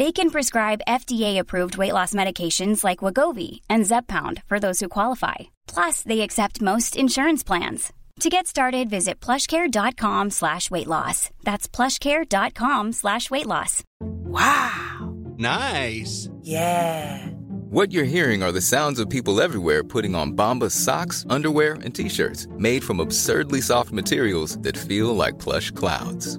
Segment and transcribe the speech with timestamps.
[0.00, 5.34] They can prescribe FDA-approved weight loss medications like Wagovi and Zepbound for those who qualify.
[5.66, 7.92] Plus, they accept most insurance plans.
[8.20, 11.28] To get started, visit plushcare.com slash weight loss.
[11.44, 13.84] That's plushcare.com slash weight loss.
[14.00, 15.14] Wow.
[15.36, 16.30] Nice.
[16.40, 17.26] Yeah.
[17.68, 21.94] What you're hearing are the sounds of people everywhere putting on Bombas socks, underwear, and
[21.94, 26.38] t-shirts made from absurdly soft materials that feel like plush clouds.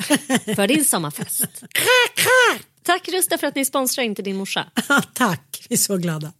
[0.56, 1.64] för din sommarfest.
[2.82, 4.66] Tack Rusta för att ni sponsrar Inte din morsa.
[5.14, 6.32] Tack, vi är så glada.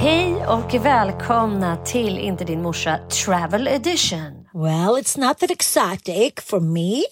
[0.00, 4.38] Hej och välkomna till Inte din morsa Travel Edition.
[4.54, 7.02] Well, it's not that exotic for me,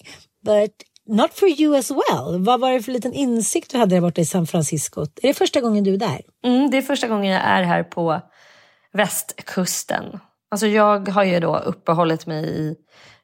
[0.43, 0.71] but
[1.07, 2.39] not for you as well.
[2.39, 5.01] Vad var det för liten insikt du hade där borta i San Francisco?
[5.01, 6.21] Är det första gången du är där?
[6.45, 8.21] Mm, det är första gången jag är här på
[8.93, 10.19] västkusten.
[10.51, 12.75] Alltså jag har ju då uppehållit mig i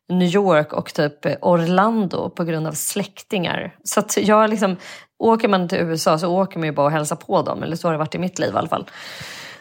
[0.09, 3.75] New York och typ Orlando på grund av släktingar.
[3.83, 4.77] Så att jag liksom,
[5.19, 7.63] åker man till USA så åker man ju bara och hälsar på dem.
[7.63, 8.85] Eller så har det varit i mitt liv i alla fall.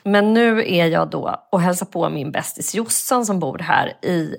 [0.05, 4.37] Men nu är jag då och hälsar på min bästis Jossan som bor här i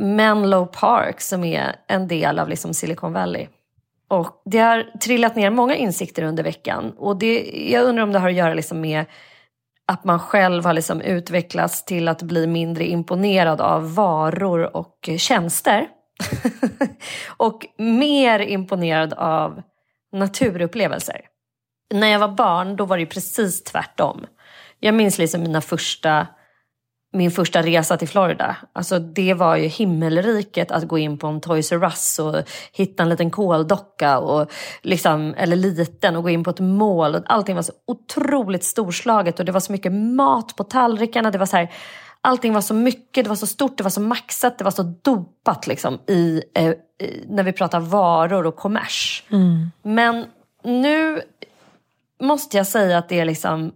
[0.00, 3.46] Menlo Park som är en del av liksom Silicon Valley.
[4.08, 6.94] Och det har trillat ner många insikter under veckan.
[6.98, 9.04] Och det, jag undrar om det har att göra liksom med
[9.86, 15.86] att man själv har liksom utvecklats till att bli mindre imponerad av varor och tjänster.
[17.36, 19.62] och mer imponerad av
[20.12, 21.20] naturupplevelser.
[21.94, 24.26] När jag var barn då var det precis tvärtom.
[24.80, 26.26] Jag minns liksom mina första,
[27.14, 28.56] min första resa till Florida.
[28.72, 32.34] Alltså det var ju himmelriket att gå in på en Toys R Us och
[32.72, 34.52] hitta en liten koldocka, och
[34.82, 37.14] liksom, eller liten, och gå in på ett mål.
[37.14, 41.30] Och allting var så otroligt storslaget och det var så mycket mat på tallrikarna.
[41.30, 41.72] Det var så här,
[42.20, 44.82] allting var så mycket, det var så stort, det var så maxat, det var så
[44.82, 46.72] dopat liksom, i, eh,
[47.28, 49.24] när vi pratar varor och kommers.
[49.82, 50.26] Men
[50.64, 51.20] nu
[52.22, 53.72] måste jag säga att det är liksom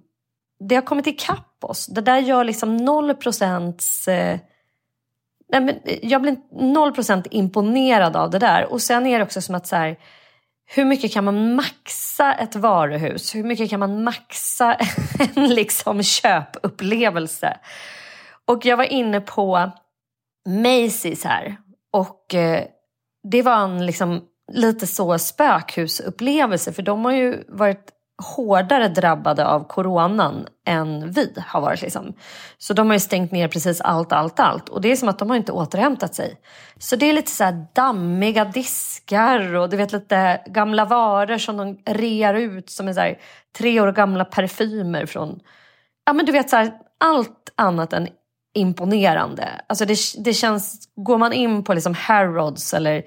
[0.60, 1.86] det har kommit ikapp oss.
[1.86, 4.08] Det där gör liksom noll procents...
[4.08, 4.38] Eh,
[5.52, 6.36] nej men jag blir
[6.72, 8.72] noll procent imponerad av det där.
[8.72, 9.96] Och sen är det också som att så här,
[10.70, 13.34] hur mycket kan man maxa ett varuhus?
[13.34, 14.76] Hur mycket kan man maxa
[15.36, 17.58] en liksom köpupplevelse?
[18.44, 19.70] Och jag var inne på
[20.48, 21.56] Macy's här.
[21.92, 22.64] Och eh,
[23.30, 24.22] det var en liksom
[24.52, 26.72] lite så spökhusupplevelse.
[26.72, 27.92] För de har ju varit
[28.22, 31.82] hårdare drabbade av coronan än vi har varit.
[31.82, 32.12] Liksom.
[32.58, 34.68] Så de har ju stängt ner precis allt, allt, allt.
[34.68, 36.40] Och det är som att de har inte återhämtat sig.
[36.78, 41.56] Så det är lite så här dammiga diskar och du vet lite gamla varor som
[41.56, 43.18] de rear ut som är så här,
[43.58, 45.40] tre år gamla parfymer från...
[46.06, 48.08] Ja men du vet så här, allt annat än
[48.54, 49.48] imponerande.
[49.66, 53.02] Alltså det, det känns, går man in på liksom Harrods eller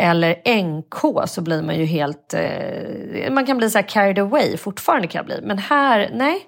[0.00, 2.34] eller NK så blir man ju helt...
[2.34, 5.40] Eh, man kan bli så här carried away, fortfarande kan jag bli.
[5.42, 6.46] Men här, nej.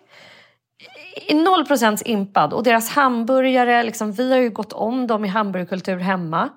[1.32, 2.52] Noll procents impad.
[2.52, 6.48] Och deras hamburgare, liksom, vi har ju gått om dem i hamburgerkultur hemma.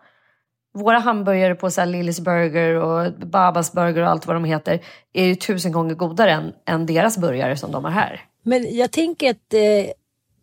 [0.73, 4.79] Våra hamburgare på så här Lillys Burger och Babas Burger och allt vad de heter
[5.13, 8.21] är ju tusen gånger godare än, än deras burgare som de har här.
[8.43, 9.91] Men jag tänker att, eh,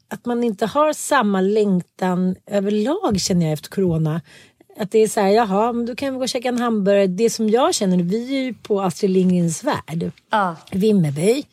[0.09, 4.21] att man inte har samma längtan överlag känner jag efter corona.
[4.81, 7.07] Att det är så här, jaha, men då kan vi gå och käka en hamburgare.
[7.07, 10.55] Det som jag känner, vi är ju på Astrid Lindgrens Värld, ah.
[10.73, 11.45] Vimmerby.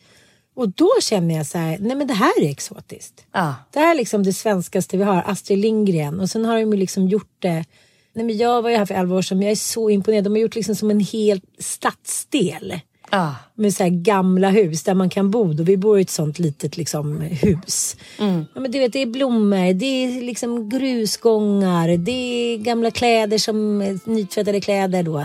[0.54, 3.26] Och då känner jag så här, nej men det här är exotiskt.
[3.30, 3.52] Ah.
[3.72, 6.20] Det här är liksom det svenskaste vi har, Astrid Lindgren.
[6.20, 7.64] Och sen har de ju liksom gjort det.
[8.12, 10.24] Nej men jag var ju här för 11 år sedan, men jag är så imponerad.
[10.24, 12.80] De har gjort liksom som en hel stadsdel.
[13.10, 13.34] Ah.
[13.54, 15.48] Med så gamla hus där man kan bo.
[15.48, 17.96] Och vi bor i ett sånt litet liksom, hus.
[18.18, 18.44] Mm.
[18.54, 23.38] Ja, men du vet, det är blommor, det är liksom grusgångar, det är gamla kläder
[23.38, 25.24] som nytvättade kläder då.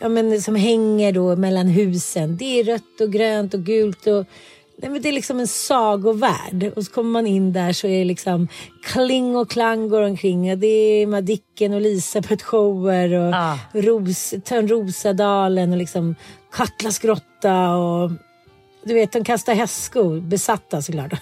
[0.00, 2.36] Ja, men, som hänger då mellan husen.
[2.36, 4.06] Det är rött och grönt och gult.
[4.06, 4.26] och
[4.82, 6.72] Nej, men det är liksom en sagovärld.
[6.76, 8.48] Och så kommer man in där så är det liksom
[8.82, 10.60] kling och klang går omkring.
[10.60, 13.58] Det är Madicken och Lisa på ett shower och ah.
[13.72, 16.14] Ros, Törnrosadalen och liksom
[16.52, 18.10] Katlas grotta och
[18.84, 21.12] du vet, de kastar hästskor, besatta såklart.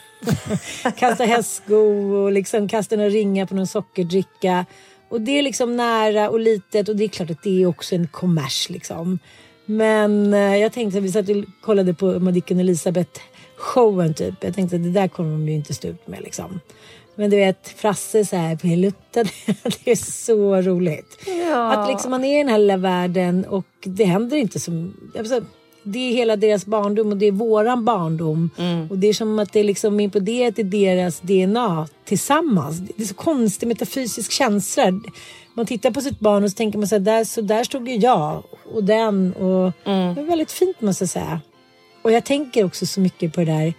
[0.97, 4.67] kastar hästskor och liksom kastar några ringar på någon sockerdricka.
[5.09, 7.95] Och det är liksom nära och litet och det är klart att det är också
[7.95, 9.19] en kommers liksom.
[9.67, 13.21] Men eh, jag tänkte att vi satt och kollade på Madicken och Elisabeth
[13.59, 14.35] showen typ.
[14.41, 16.61] Jag tänkte att det där kommer de ju inte stå ut med liksom.
[17.15, 19.25] Men du vet, Frasse så här Pilutta,
[19.85, 21.19] det är så roligt.
[21.27, 21.73] Ja.
[21.73, 24.95] Att liksom man är i den här lilla världen och det händer inte som...
[25.19, 25.41] Alltså,
[25.83, 28.51] det är hela deras barndom och det är våran barndom.
[28.59, 28.91] Mm.
[28.91, 32.79] Och det är som att det är liksom imploderat i deras DNA tillsammans.
[32.79, 34.93] Det är så konstig metafysisk känsla.
[35.55, 37.89] Man tittar på sitt barn och så tänker man så här, där, så där stod
[37.89, 38.43] ju jag
[38.75, 39.33] och den.
[39.33, 40.15] Och mm.
[40.15, 41.41] Det är väldigt fint måste jag säga.
[42.09, 43.75] Och jag tänker också så mycket på det där,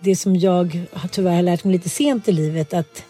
[0.00, 0.80] det som jag
[1.10, 3.04] tyvärr har lärt mig lite sent i livet, att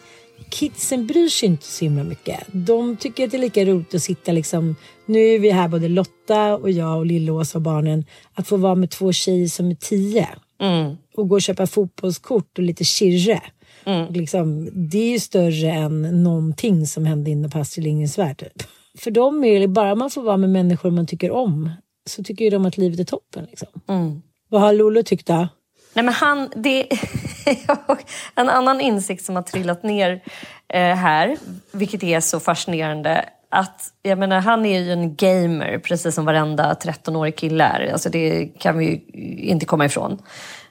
[0.50, 2.40] kidsen bryr sig inte så himla mycket.
[2.52, 4.76] De tycker att det är lika roligt att sitta liksom,
[5.06, 8.04] nu är vi här både Lotta och jag och Lillåsa och barnen,
[8.34, 10.28] att få vara med två tjejer som är tio.
[10.60, 10.96] Mm.
[11.16, 13.42] Och gå och köpa fotbollskort och lite kirre.
[13.84, 14.12] Mm.
[14.12, 18.38] Liksom, det är ju större än någonting som hände inne på Astrid Lindgrens Värld.
[18.38, 18.62] Typ.
[18.98, 21.70] För dem är det bara man får vara med människor man tycker om
[22.06, 23.46] så tycker ju de att livet är toppen.
[23.50, 23.68] Liksom.
[23.88, 24.22] Mm.
[24.56, 25.48] Vad har Lollo tyckt då?
[25.94, 26.86] Nej, men han, det
[28.34, 30.22] en annan insikt som har trillat ner
[30.68, 31.36] eh, här,
[31.72, 33.24] vilket är så fascinerande.
[33.50, 37.92] Att, jag menar, han är ju en gamer, precis som varenda 13-årig kille är.
[37.92, 40.18] Alltså det kan vi ju inte komma ifrån.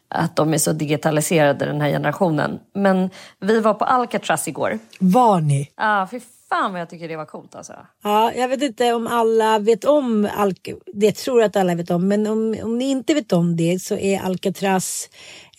[0.08, 2.60] Att de är så digitaliserade, den här generationen.
[2.74, 3.10] Men
[3.40, 4.80] vi var på Alcatraz igår.
[5.00, 5.72] Var ni?
[5.78, 6.20] Ja, ah, fy
[6.50, 7.74] fan vad jag tycker det var coolt alltså.
[8.04, 10.84] Ja, jag vet inte om alla vet om Alcatraz.
[10.94, 12.08] Det tror jag att alla vet om.
[12.08, 15.10] Men om, om ni inte vet om det så är Alcatraz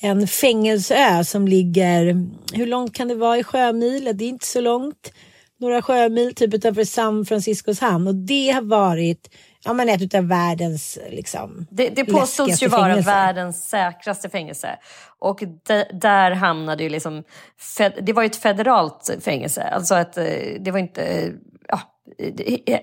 [0.00, 4.11] en fängelseö som ligger, hur långt kan det vara i sjömil?
[4.14, 5.12] Det är inte så långt.
[5.59, 9.31] Några sjömil typ utanför San Franciscos hamn och det har varit
[9.66, 13.11] ja, men ett av världens liksom, Det, det påstods ju vara fängelse.
[13.11, 14.78] världens säkraste fängelse.
[15.18, 17.25] Och de, där hamnade ju liksom...
[17.76, 19.62] Fed, det var ju ett federalt fängelse.
[19.62, 20.25] Alltså att eh,
[20.61, 21.32] det var inte...
[21.68, 21.80] Ja,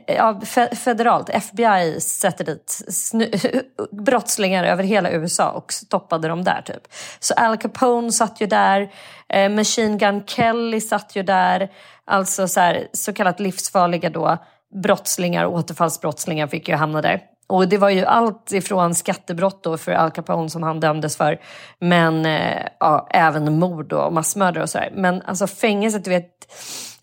[0.08, 0.42] ja,
[0.76, 1.30] federalt.
[1.30, 3.32] FBI sätter dit snu,
[3.92, 6.62] brottslingar över hela USA och stoppade dem där.
[6.66, 6.88] typ.
[7.20, 8.92] Så Al Capone satt ju där.
[9.30, 11.72] Eh, Machine Gun Kelly satt ju där.
[12.06, 14.38] Alltså så, här, så kallat livsfarliga då
[14.74, 17.22] brottslingar, återfallsbrottslingar fick ju hamna där.
[17.48, 21.40] Och det var ju allt ifrån skattebrott då för Al Capone som han dömdes för,
[21.80, 24.92] men eh, ja, även mord och massmördare och sådär.
[24.96, 26.30] Men alltså fängelset, du vet,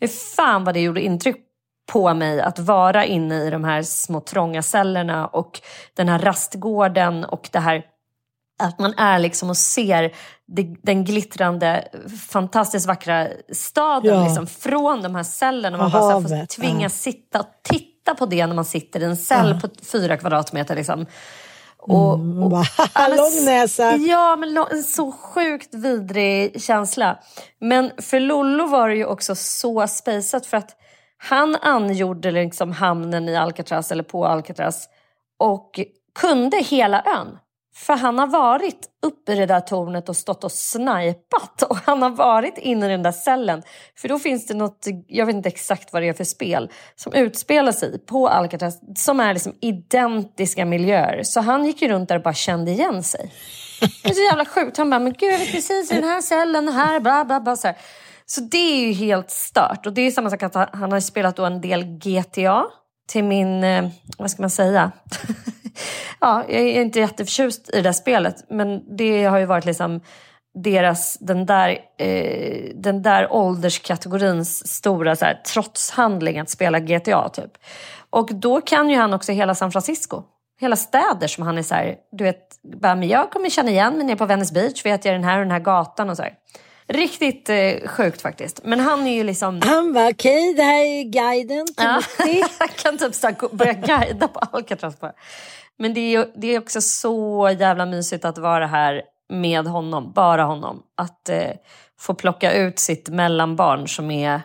[0.00, 1.36] hur fan vad det gjorde intryck
[1.92, 5.60] på mig att vara inne i de här små trånga cellerna och
[5.94, 7.84] den här rastgården och det här
[8.62, 10.12] att man är liksom och ser
[10.82, 11.88] den glittrande,
[12.28, 14.24] fantastiskt vackra staden ja.
[14.24, 15.78] liksom, från de här cellerna.
[15.78, 17.12] Man bara havet, får tvingas ja.
[17.12, 19.68] sitta och titta på det när man sitter i en cell ja.
[19.68, 20.76] på fyra kvadratmeter.
[20.76, 21.06] Liksom.
[21.78, 23.96] Och, mm, och, bara, lång näsa.
[23.96, 27.18] Ja, men en så sjukt vidrig känsla.
[27.60, 30.76] Men för Lollo var det ju också så spejsat för att
[31.18, 34.88] han angjorde liksom hamnen i Alcatraz eller på Alcatraz
[35.38, 35.80] och
[36.20, 37.38] kunde hela ön
[37.80, 42.02] för han har varit uppe i det där tornet och stått och snipat och han
[42.02, 43.62] har varit inne i den där cellen.
[43.96, 47.12] För då finns det något, jag vet inte exakt vad det är för spel, som
[47.12, 51.22] utspelar sig på Alcatraz som är liksom identiska miljöer.
[51.22, 53.32] Så han gick ju runt där och bara kände igen sig.
[54.02, 54.76] Det är så jävla sjukt.
[54.76, 57.56] Han bara, men gud jag är precis i den här cellen här, bla bla bla.
[57.56, 57.76] Så, här.
[58.26, 59.86] så det är ju helt stört.
[59.86, 62.66] Och det är samma sak att han har spelat då en del GTA
[63.08, 64.92] till min, eh, vad ska man säga?
[66.20, 70.00] ja, jag är inte jätteförtjust i det där spelet men det har ju varit liksom
[70.54, 77.50] deras, den där, eh, den där ålderskategorins stora så här, trotshandling att spela GTA typ.
[78.10, 80.22] Och då kan ju han också hela San Francisco.
[80.60, 83.96] Hela städer som han är så här, du vet, bara, men jag kommer känna igen
[83.96, 86.22] mig nere på Venice Beach, vet jag den här och den här gatan och så
[86.22, 86.32] här.
[86.86, 88.60] Riktigt eh, sjukt faktiskt.
[88.64, 89.60] Men han är ju liksom...
[89.64, 91.66] Han var okej, okay, det här är guiden.
[91.76, 92.02] Ja.
[92.58, 95.12] han kan typ så börja guida på Alcatraz bara.
[95.80, 100.44] Men det är, det är också så jävla mysigt att vara här med honom, bara
[100.44, 100.82] honom.
[100.96, 101.50] Att eh,
[101.98, 104.40] få plocka ut sitt mellanbarn som är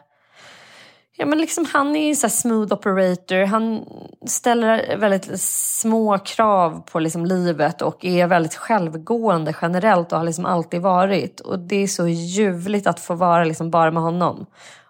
[1.17, 3.45] Ja, men liksom, han är så smooth operator.
[3.45, 3.85] Han
[4.25, 10.45] ställer väldigt små krav på liksom livet och är väldigt självgående generellt och har liksom
[10.45, 11.39] alltid varit.
[11.39, 14.45] Och Det är så ljuvligt att få vara liksom bara med honom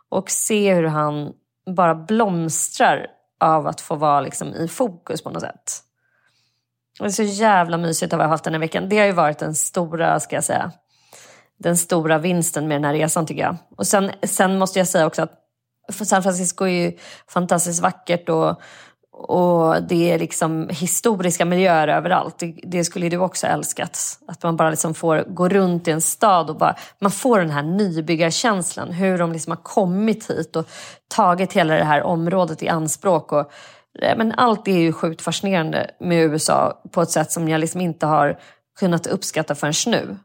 [0.10, 1.34] och se hur han
[1.76, 3.08] bara blomstrar
[3.40, 5.85] av att få vara liksom i fokus på något sätt.
[7.00, 8.90] Det är så jävla mysigt att ha haft den här veckan.
[8.90, 10.72] Det har ju varit den stora, ska jag säga,
[11.60, 13.58] den stora vinsten med den här resan tycker jag.
[13.78, 15.32] Och sen, sen måste jag säga också att
[16.08, 16.98] San Francisco är ju
[17.28, 18.62] fantastiskt vackert och,
[19.12, 22.40] och det är liksom historiska miljöer överallt.
[22.40, 24.20] Det, det skulle du också älskat.
[24.28, 27.50] Att man bara liksom får gå runt i en stad och bara, man får den
[27.50, 28.92] här nybyggarkänslan.
[28.92, 30.68] Hur de liksom har kommit hit och
[31.08, 33.32] tagit hela det här området i anspråk.
[33.32, 33.52] Och,
[34.02, 37.82] Eh, men allt är ju sjukt fascinerande med USA på ett sätt som jag liksom
[37.82, 38.40] inte har
[38.80, 40.18] kunnat uppskatta förrän nu.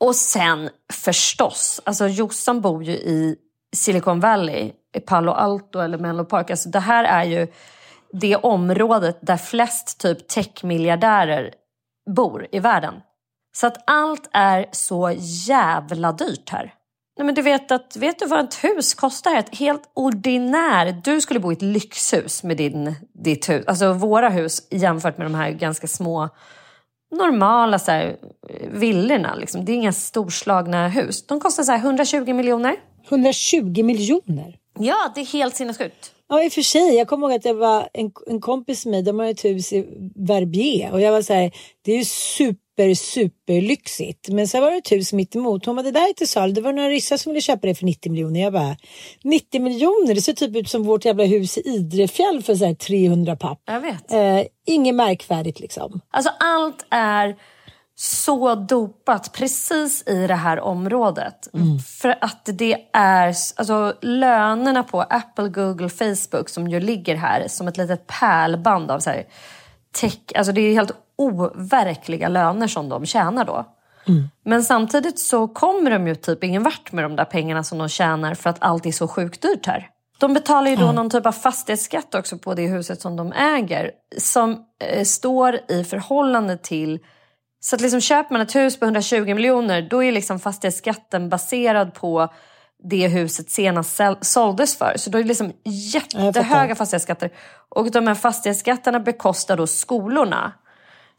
[0.00, 3.36] Och sen förstås, alltså Jossan bor ju i
[3.76, 6.50] Silicon Valley, i Palo Alto eller Menlo Park.
[6.50, 7.46] Alltså det här är ju
[8.12, 11.50] det området där flest typ techmiljardärer
[12.16, 12.94] bor i världen.
[13.56, 15.12] Så att allt är så
[15.48, 16.74] jävla dyrt här.
[17.20, 19.36] Nej, men du vet, att, vet du vad ett hus kostar?
[19.36, 21.00] Ett helt ordinär...
[21.04, 23.64] Du skulle bo i ett lyxhus med din, ditt hus.
[23.66, 26.28] Alltså våra hus jämfört med de här ganska små
[27.10, 28.16] normala så här,
[28.72, 29.34] villorna.
[29.34, 29.64] Liksom.
[29.64, 31.26] Det är inga storslagna hus.
[31.26, 32.76] De kostar så 120 miljoner.
[33.08, 34.58] 120 miljoner?
[34.78, 36.12] Ja, det är helt sinnessjukt.
[36.28, 36.94] Ja, i och för sig.
[36.94, 39.72] Jag kommer ihåg att det var en, en kompis med mig, de har ett hus
[39.72, 39.86] i
[40.16, 44.28] Verbier och jag var så här, det är ju super, super lyxigt.
[44.28, 45.66] Men så var det ett hus mitt emot.
[45.66, 46.52] Hon bara, det där är till salu.
[46.52, 48.40] Det var några ryssar som ville köpa det för 90 miljoner.
[48.40, 48.76] Jag bara,
[49.24, 50.14] 90 miljoner?
[50.14, 53.62] Det ser typ ut som vårt jävla hus i Idrefjäll för så här 300 papp.
[53.64, 54.12] Jag vet.
[54.12, 56.00] Eh, inget märkvärdigt liksom.
[56.10, 57.36] Alltså allt är
[58.00, 61.54] så dopat precis i det här området.
[61.54, 61.78] Mm.
[61.78, 67.68] För att det är alltså, lönerna på Apple, Google, Facebook som ju ligger här som
[67.68, 69.24] ett litet pärlband av så här,
[69.92, 70.18] tech.
[70.34, 73.64] Alltså det är helt overkliga löner som de tjänar då.
[74.08, 74.28] Mm.
[74.44, 77.88] Men samtidigt så kommer de ju typ ingen vart med de där pengarna som de
[77.88, 79.88] tjänar för att allt är så sjukt dyrt här.
[80.18, 80.94] De betalar ju då mm.
[80.94, 85.84] någon typ av fastighetsskatt också på det huset som de äger som eh, står i
[85.84, 86.98] förhållande till
[87.60, 91.94] så att liksom köper man ett hus på 120 miljoner då är liksom fastighetsskatten baserad
[91.94, 92.28] på
[92.82, 94.94] det huset senast såldes för.
[94.96, 97.30] Så då är det liksom jättehöga fastighetsskatter.
[97.68, 100.52] Och de här fastighetsskatterna bekostar då skolorna.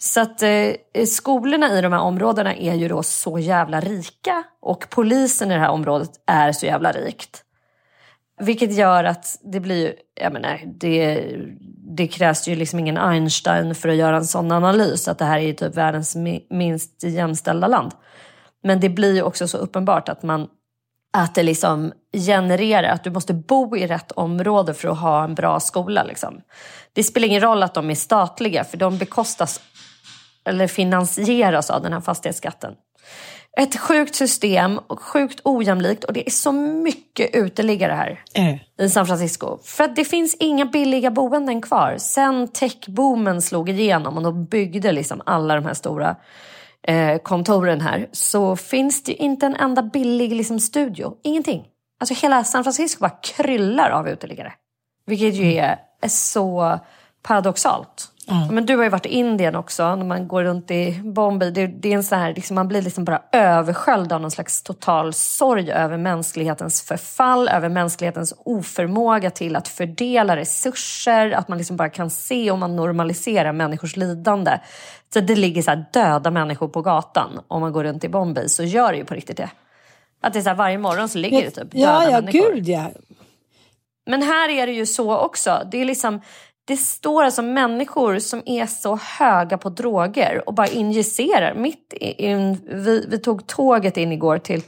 [0.04, 4.90] Så att eh, skolorna i de här områdena är ju då så jävla rika och
[4.90, 7.44] polisen i det här området är så jävla rikt.
[8.40, 11.28] Vilket gör att det blir, jag menar, det,
[11.96, 15.40] det krävs ju liksom ingen Einstein för att göra en sån analys, att det här
[15.40, 16.16] är typ världens
[16.50, 17.92] minst jämställda land.
[18.64, 20.48] Men det blir ju också så uppenbart att man
[21.14, 25.36] att det liksom genererar att du måste bo i rätt område för att ha en
[25.36, 26.04] bra skola.
[26.04, 26.42] Liksom.
[26.94, 29.62] Det spelar ingen roll att de är statliga för de bekostas
[30.46, 32.74] eller finansieras av den här fastighetsskatten.
[33.58, 38.86] Ett sjukt system och sjukt ojämlikt och det är så mycket uteliggare här äh.
[38.86, 39.58] i San Francisco.
[39.64, 41.98] För att det finns inga billiga boenden kvar.
[41.98, 46.16] Sen techboomen slog igenom och de byggde liksom alla de här stora
[46.84, 51.18] eh, kontoren här så finns det inte en enda billig liksom, studio.
[51.24, 51.68] Ingenting.
[52.00, 54.54] Alltså hela San Francisco bara kryllar av uteliggare.
[55.06, 56.80] Vilket ju är, är så
[57.24, 58.11] paradoxalt.
[58.52, 61.52] Men du har ju varit i Indien också, när man går runt i Bombay.
[61.52, 64.64] Det, det är en sån här, liksom, man blir liksom bara översköljd av någon slags
[64.64, 71.78] total sorg över mänsklighetens förfall, över mänsklighetens oförmåga till att fördela resurser, att man liksom
[71.78, 74.60] bara kan se om man normaliserar människors lidande.
[75.14, 78.64] Så det ligger så döda människor på gatan om man går runt i Bombay, så
[78.64, 79.50] gör det ju på riktigt det.
[80.22, 82.54] Att det är så här, varje morgon så ligger det typ döda Ja, ja, människor.
[82.54, 82.92] gud ja.
[84.06, 85.68] Men här är det ju så också.
[85.72, 86.22] Det är liksom
[86.72, 91.54] det står alltså människor som är så höga på droger och bara injicerar.
[91.54, 94.62] Mitt in, vi, vi tog tåget in igår till,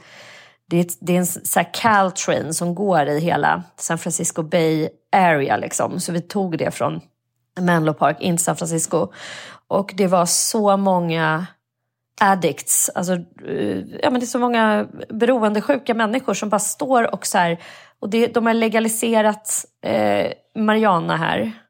[0.70, 4.88] det är, det är en så här Caltrain som går i hela San Francisco Bay
[5.12, 5.56] Area.
[5.56, 6.00] Liksom.
[6.00, 7.00] Så vi tog det från
[7.60, 9.12] Menlo Park in till San Francisco.
[9.68, 11.46] Och det var så många
[12.20, 13.12] addicts, alltså,
[13.48, 17.58] eh, ja, men det är så många beroendesjuka människor som bara står och så här,
[18.00, 21.63] och det, de har legaliserat eh, marijuana här.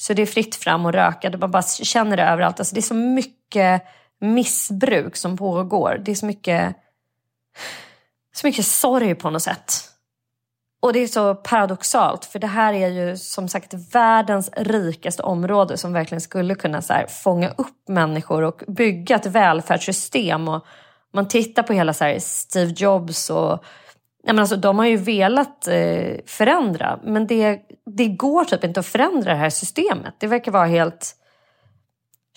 [0.00, 2.60] Så det är fritt fram och röka, man bara känner det överallt.
[2.60, 3.82] Alltså det är så mycket
[4.20, 6.00] missbruk som pågår.
[6.04, 6.76] Det är så mycket,
[8.34, 9.72] så mycket sorg på något sätt.
[10.80, 15.76] Och det är så paradoxalt, för det här är ju som sagt världens rikaste område
[15.76, 20.48] som verkligen skulle kunna så här, fånga upp människor och bygga ett välfärdssystem.
[20.48, 20.66] Och
[21.14, 23.64] man tittar på hela så här, Steve Jobs och
[24.22, 27.60] Ja, men alltså, de har ju velat eh, förändra, men det,
[27.96, 30.14] det går typ inte att förändra det här systemet.
[30.18, 31.14] Det verkar vara helt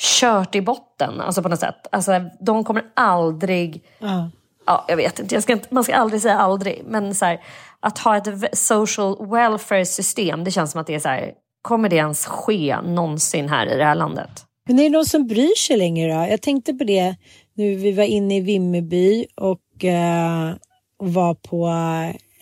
[0.01, 1.87] kört i botten alltså på något sätt.
[1.91, 3.83] Alltså, de kommer aldrig...
[3.99, 4.29] Ja.
[4.65, 6.83] Ja, jag vet inte, jag ska inte, man ska aldrig säga aldrig.
[6.85, 7.41] Men så här,
[7.79, 11.89] att ha ett social welfare system, det känns som att det är så här, kommer
[11.89, 14.45] det ens ske någonsin här i det här landet?
[14.67, 16.31] Men är det någon som bryr sig längre då?
[16.31, 17.15] Jag tänkte på det
[17.53, 20.53] nu vi var inne i Vimmerby och eh,
[21.01, 21.67] var på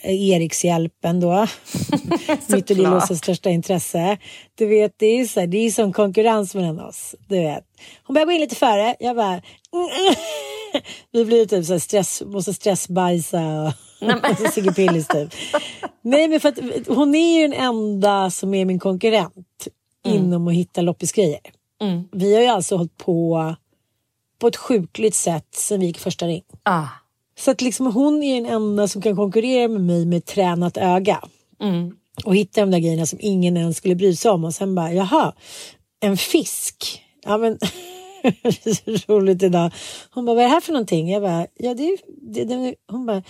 [0.01, 1.47] eh, Erikshjälpen då.
[2.47, 4.17] Mitt och Lillåsens största intresse.
[4.55, 7.15] Du vet, det är, så här, det är som konkurrens mellan oss.
[7.27, 7.63] Du vet.
[8.03, 8.95] Hon börjar gå in lite före.
[8.99, 9.41] Jag bara...
[11.11, 13.73] Vi blir typ så här stress, måste stressbajsa och
[14.53, 15.33] Sigge Pillis typ.
[16.01, 19.67] Nej, men för att hon är ju den enda som är min konkurrent
[20.05, 21.39] inom att hitta loppisgrejer.
[21.81, 22.03] Mm.
[22.11, 23.55] Vi har ju alltså hållit på
[24.39, 26.43] på ett sjukligt sätt sen vi gick första ring.
[26.63, 26.87] Ah.
[27.39, 31.21] Så att liksom hon är den enda som kan konkurrera med mig med tränat öga.
[31.62, 31.95] Mm.
[32.25, 34.43] Och hitta de där grejerna som ingen ens skulle bry sig om.
[34.43, 35.34] Och sen bara, jaha,
[35.99, 37.04] en fisk.
[37.25, 37.58] Ja men,
[38.43, 39.71] det är så roligt idag.
[40.12, 41.12] Hon bara, vad är det här för någonting?
[41.12, 41.97] Jag bara, ja det är...
[42.34, 43.23] Det, det, hon bara,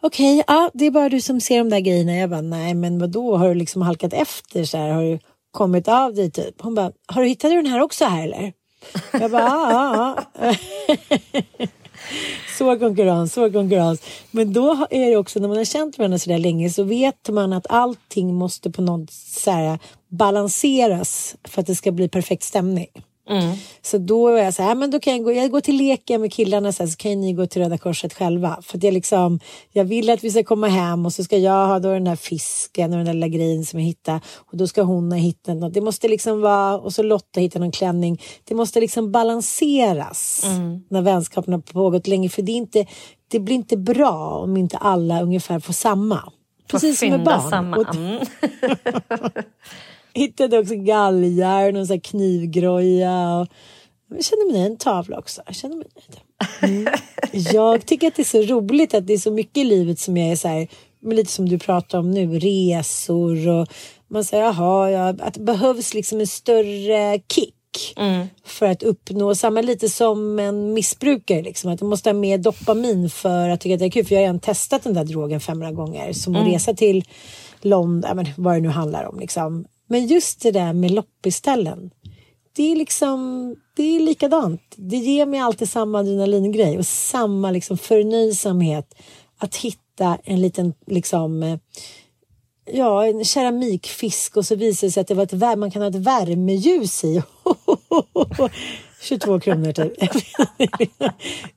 [0.00, 2.16] okej, okay, ja det är bara du som ser de där grejerna.
[2.16, 4.90] Jag bara, nej men vad då har du liksom halkat efter så här?
[4.90, 5.18] Har du
[5.50, 6.62] kommit av dig typ?
[6.62, 8.52] Hon bara, har du hittat den här också här eller?
[9.12, 10.54] Jag bara, ja, ja.
[12.58, 14.02] Så konkurrens, så konkurrens.
[14.30, 17.28] Men då är det också när man har känt varandra så där länge så vet
[17.28, 22.42] man att allting måste på något så här balanseras för att det ska bli perfekt
[22.42, 22.88] stämning.
[23.30, 23.56] Mm.
[23.82, 26.20] Så då är jag så här, men då kan jag gå, jag går till leken
[26.20, 28.58] med killarna så, här, så kan ni gå till Röda Korset själva.
[28.62, 29.40] För jag liksom,
[29.72, 32.16] jag vill att vi ska komma hem och så ska jag ha då den där
[32.16, 35.56] fisken och den där lilla grejen som jag hittade och då ska hon ha hittat
[35.56, 35.74] något.
[35.74, 38.22] Det måste liksom vara, och så Lotta hittar någon klänning.
[38.44, 40.84] Det måste liksom balanseras Mm.
[40.88, 42.28] när vänskapen har pågått länge.
[42.28, 42.86] För det, inte,
[43.28, 46.32] det blir inte bra om inte alla ungefär får samma.
[46.70, 47.50] Precis som med barn.
[47.50, 47.76] samma.
[50.14, 50.26] Mm.
[50.26, 53.38] hittade också galgar och så knivgroja.
[53.38, 53.48] Och...
[54.08, 54.62] Jag känner mig.
[54.62, 55.42] En tavla också.
[55.46, 56.20] Jag känner mig nöjd.
[56.62, 56.94] Mm.
[57.52, 60.16] Jag tycker att det är så roligt att det är så mycket i livet som
[60.16, 60.68] jag är så här,
[61.02, 63.68] lite som du pratar om nu, resor och
[64.08, 67.54] man säger jaha, ja, att det behövs liksom en större kick
[68.44, 73.10] för att uppnå samma lite som en missbrukare liksom att du måste ha mer dopamin
[73.10, 75.40] för att tycka att det är kul för jag har redan testat den där drogen
[75.40, 77.04] 500 gånger som att resa till
[77.60, 79.64] London, men vad det nu handlar om liksom.
[79.86, 81.90] Men just det där med loppisställen,
[82.56, 84.62] det är liksom, det är likadant.
[84.76, 88.94] Det ger mig alltid samma adrenalingrej och samma liksom förnöjsamhet
[89.38, 91.58] att hitta en liten liksom eh,
[92.66, 95.88] Ja, en keramikfisk och så visar det sig att det var ett, man kan ha
[95.88, 97.22] ett värmeljus i.
[99.04, 99.92] 22 kronor typ.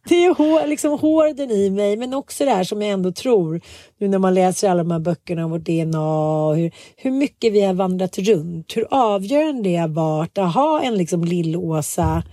[0.09, 3.61] det är hår, liksom hården i mig men också det här som jag ändå tror
[3.97, 7.53] nu när man läser alla de här böckerna om vårt DNA och hur, hur mycket
[7.53, 8.77] vi har vandrat runt.
[8.77, 12.23] Hur avgörande det har varit att ha en liksom lill-Åsa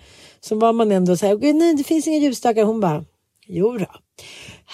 [0.41, 2.65] som var man ändå så här, nej det finns inga ljusstakar.
[2.65, 3.05] Hon bara,
[3.47, 3.87] jo då.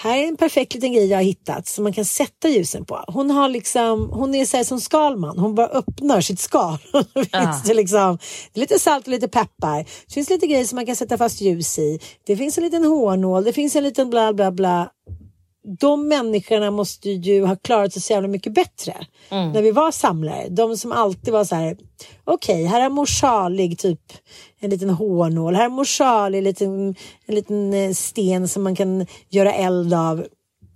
[0.03, 3.03] Här är en perfekt liten grej jag har hittat som man kan sätta ljusen på.
[3.07, 5.39] Hon har liksom, hon är så här som Skalman.
[5.39, 6.77] Hon bara öppnar sitt skal.
[7.13, 8.17] Det finns det, liksom,
[8.53, 9.77] det är lite salt och lite peppar.
[10.07, 11.99] Det finns lite grejer som man kan sätta fast ljus i.
[12.25, 13.43] Det finns en liten hårnål.
[13.43, 14.89] Det finns en liten bla bla bla.
[15.79, 18.95] De människorna måste ju ha klarat sig så jävla mycket bättre
[19.29, 19.51] Mm.
[19.51, 20.49] när vi var samlare.
[20.49, 21.77] De som alltid var så här,
[22.23, 23.99] okej, här har mor Charlie typ
[24.59, 26.95] en liten hårnål, här har mor Charlie en liten,
[27.25, 30.25] en liten eh, sten som man kan göra eld av.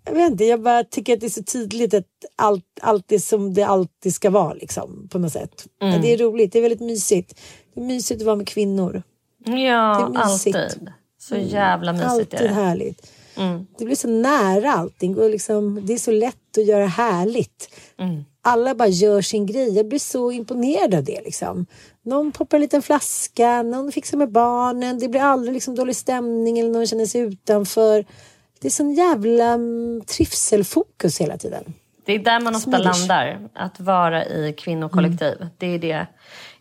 [0.06, 3.19] Jag vet inte, jag bara tycker att det är så tydligt att allt, allt är
[3.19, 5.65] som det alltid ska vara liksom, på något sätt.
[5.82, 6.02] Mm.
[6.02, 7.39] Det är roligt, det är väldigt mysigt.
[7.76, 9.04] Det är mysigt att vara med kvinnor.
[9.45, 10.56] Ja, alltid.
[11.19, 12.54] Så jävla mysigt Alltid är det.
[12.54, 13.12] härligt.
[13.78, 17.69] Det blir så nära allting och liksom, det är så lätt att göra härligt.
[18.41, 19.76] Alla bara gör sin grej.
[19.76, 21.21] Jag blir så imponerad av det.
[21.26, 21.65] Liksom.
[22.04, 25.00] Någon poppar en liten flaska, någon fixar med barnen.
[25.00, 28.06] Det blir aldrig liksom dålig stämning eller någon känner sig utanför.
[28.62, 31.74] Det är sån jävla mm, trivselfokus hela tiden.
[32.06, 33.00] Det är där man ofta Swedish.
[33.00, 35.48] landar, att vara i kvinnokollektiv.
[35.58, 36.08] Det är det.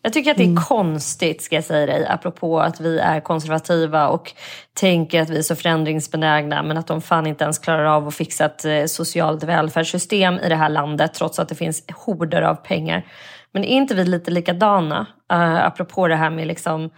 [0.04, 4.08] Jag tycker att det är konstigt, ska jag säga dig, apropå att vi är konservativa
[4.08, 4.32] och
[4.74, 8.14] tänker att vi är så förändringsbenägna men att de fan inte ens klarar av att
[8.14, 12.54] fixa ett eh, socialt välfärdssystem i det här landet trots att det finns horder av
[12.54, 13.06] pengar.
[13.52, 15.06] Men är inte vi lite likadana?
[15.32, 16.90] Uh, apropå det här med liksom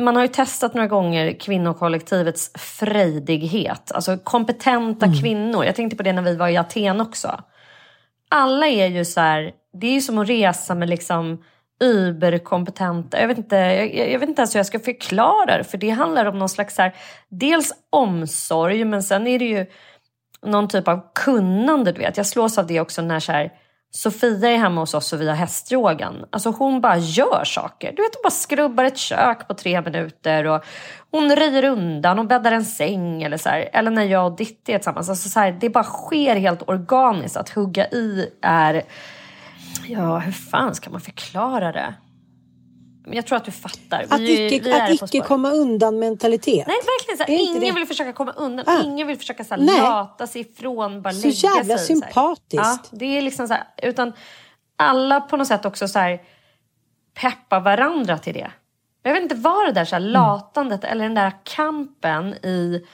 [0.00, 3.92] man har ju testat några gånger kvinnokollektivets frejdighet.
[3.92, 5.64] Alltså kompetenta kvinnor.
[5.64, 7.40] Jag tänkte på det när vi var i Aten också.
[8.30, 11.38] Alla är ju så här, det är ju som att resa med liksom
[11.82, 15.64] überkompetenta, jag vet, inte, jag, jag vet inte ens hur jag ska förklara det.
[15.64, 16.94] För det handlar om någon slags här,
[17.28, 19.66] dels omsorg men sen är det ju
[20.46, 21.92] någon typ av kunnande.
[21.92, 22.16] Du vet.
[22.16, 23.52] Jag slås av det också när så här,
[23.94, 26.24] Sofia är hemma hos oss och vi har hästyogan.
[26.30, 27.92] Alltså hon bara gör saker.
[27.96, 30.46] Du vet, hon bara skrubbar ett kök på tre minuter.
[30.46, 30.64] Och
[31.10, 33.22] hon röjer undan och bäddar en säng.
[33.22, 33.68] Eller, så här.
[33.72, 35.08] eller när jag och Ditti är tillsammans.
[35.08, 37.36] Alltså, så här, det bara sker helt organiskt.
[37.36, 38.82] Att hugga i är...
[39.86, 41.94] Ja, hur fan ska man förklara det?
[43.06, 44.06] Men jag tror att du fattar.
[44.10, 46.66] Att Vi- vi icke, är att icke komma undan mentalitet.
[46.66, 47.80] Nej, verkligen så Är här, inte ingen det?
[47.80, 48.64] vill försöka komma undan.
[48.68, 48.82] Ah.
[48.82, 49.80] Ingen vill försöka så här, Nej.
[49.80, 51.86] lata sig ifrån, bara Så lägga jävla sig.
[51.86, 52.00] så här.
[52.12, 52.54] sympatiskt.
[52.64, 54.12] Ja, det är liksom så utan
[54.76, 56.20] alla på något sätt också så här
[57.20, 58.50] peppar varandra till det.
[59.02, 60.12] Jag vet inte vad det där så här, Mm.
[60.12, 62.86] latandet eller den där kampen i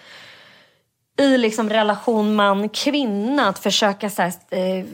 [1.19, 4.85] i liksom relation man-kvinna att försöka så här, eh,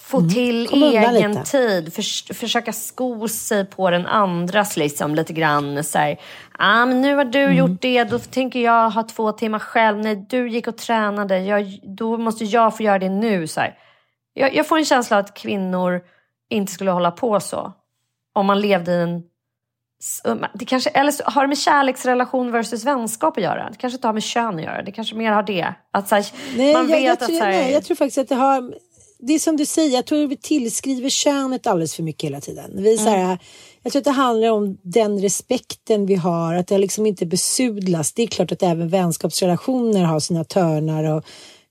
[0.00, 0.70] få till Mm.
[0.70, 1.94] Komma undan egen tid.
[1.94, 5.84] Förs- försöka sko sig på den andras liksom lite grann.
[5.84, 6.20] Så här,
[6.58, 7.56] ah, men nu har du Mm.
[7.56, 9.98] gjort det, då tänker jag ha två timmar själv.
[9.98, 13.46] Nej, du gick och tränade, jag, då måste jag få göra det nu.
[13.46, 13.74] Så här.
[14.34, 16.00] Jag, jag får en känsla att kvinnor
[16.50, 17.72] inte skulle hålla på så.
[18.34, 19.22] Om man levde i en...
[20.54, 23.70] Det kanske, eller så har det med kärleksrelation versus vänskap att göra.
[23.70, 24.82] Det kanske inte har med kön att göra.
[24.82, 25.74] Det kanske mer har det.
[25.92, 27.94] Att så här, Nej, man jag, vet jag, att tror, så här, nej, jag tror
[27.94, 28.74] faktiskt att det har...
[29.22, 32.70] Det är som du säger, jag tror vi tillskriver könet alldeles för mycket hela tiden.
[32.74, 33.20] Vi, är så Mm.
[33.20, 33.38] här,
[33.82, 38.12] jag tror att det handlar om den respekten vi har, att det liksom inte besudlas.
[38.12, 41.04] Det är klart att även vänskapsrelationer har sina törnar.
[41.04, 41.24] Och,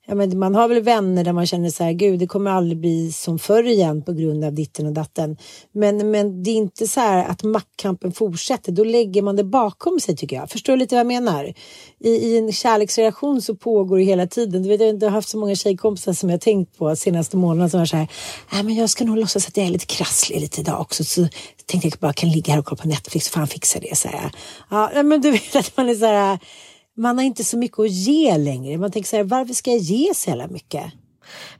[0.09, 2.79] ja, men man har väl vänner där man känner så här, gud det kommer aldrig
[2.79, 5.37] bli som förr igen på grund av ditten och datten.
[5.71, 9.99] Men, men det är inte så här att maktkampen fortsätter, då lägger man det bakom
[9.99, 10.49] sig tycker jag.
[10.49, 11.53] Förstår du lite vad jag menar?
[11.99, 14.63] I, i en kärleksrelation så pågår det hela tiden.
[14.63, 17.69] Du vet, jag har inte haft så många tjejkompisar som jag tänkt på senaste månaden
[17.69, 18.07] som var så här,
[18.53, 21.03] Nej, men jag ska nog låtsas att jag är lite krasslig lite idag också.
[21.03, 21.27] Så
[21.65, 23.97] tänkte jag bara kan ligga här och kolla på Netflix, fan fixa det.
[23.97, 24.31] Så här.
[24.69, 26.39] Ja, men du vet att man är så här,
[26.97, 28.77] man har inte så mycket att ge längre.
[28.77, 30.83] Man tänker så här, varför ska jag ge så jävla mycket?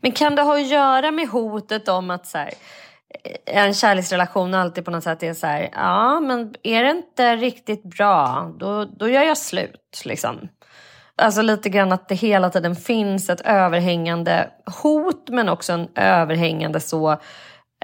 [0.01, 2.53] Men kan det ha att göra med hotet om att så här,
[3.23, 7.35] eh, en kärleksrelation alltid på något sätt är så här, ja men är det inte
[7.35, 10.49] riktigt bra, då, då gör jag slut liksom.
[11.15, 14.49] Alltså lite grann att det hela tiden finns ett överhängande
[14.83, 17.11] hot men också en överhängande så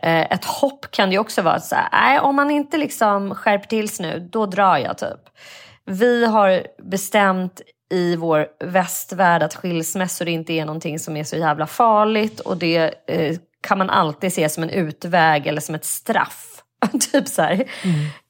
[0.02, 1.60] eh, ett hopp kan det ju också vara.
[1.60, 5.30] Så här, nej, om man inte liksom skärper till sig nu, då drar jag typ.
[5.86, 11.68] Vi har bestämt i vår västvärld att skilsmässor inte är någonting som är så jävla
[11.68, 16.52] farligt och det eh, kan man alltid se som en utväg eller som ett straff.
[17.12, 17.64] typ så här.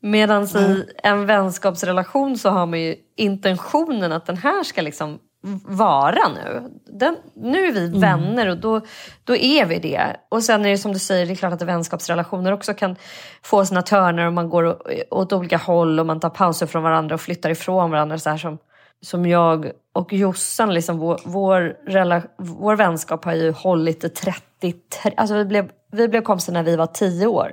[0.01, 5.19] Medan i en vänskapsrelation så har man ju intentionen att den här ska liksom
[5.65, 6.71] vara nu.
[6.85, 8.81] Den, nu är vi vänner och då,
[9.23, 10.15] då är vi det.
[10.29, 12.95] Och sen är det som du säger, det är klart att vänskapsrelationer också kan
[13.43, 14.77] få sina törnar och man går
[15.13, 18.17] åt olika håll och man tar pauser från varandra och flyttar ifrån varandra.
[18.17, 18.57] Så här som,
[19.01, 24.73] som jag och Jossan, liksom vår, vår, rela, vår vänskap har ju hållit i 30,
[25.17, 27.51] alltså vi blev, vi blev kompisar när vi var 10 år.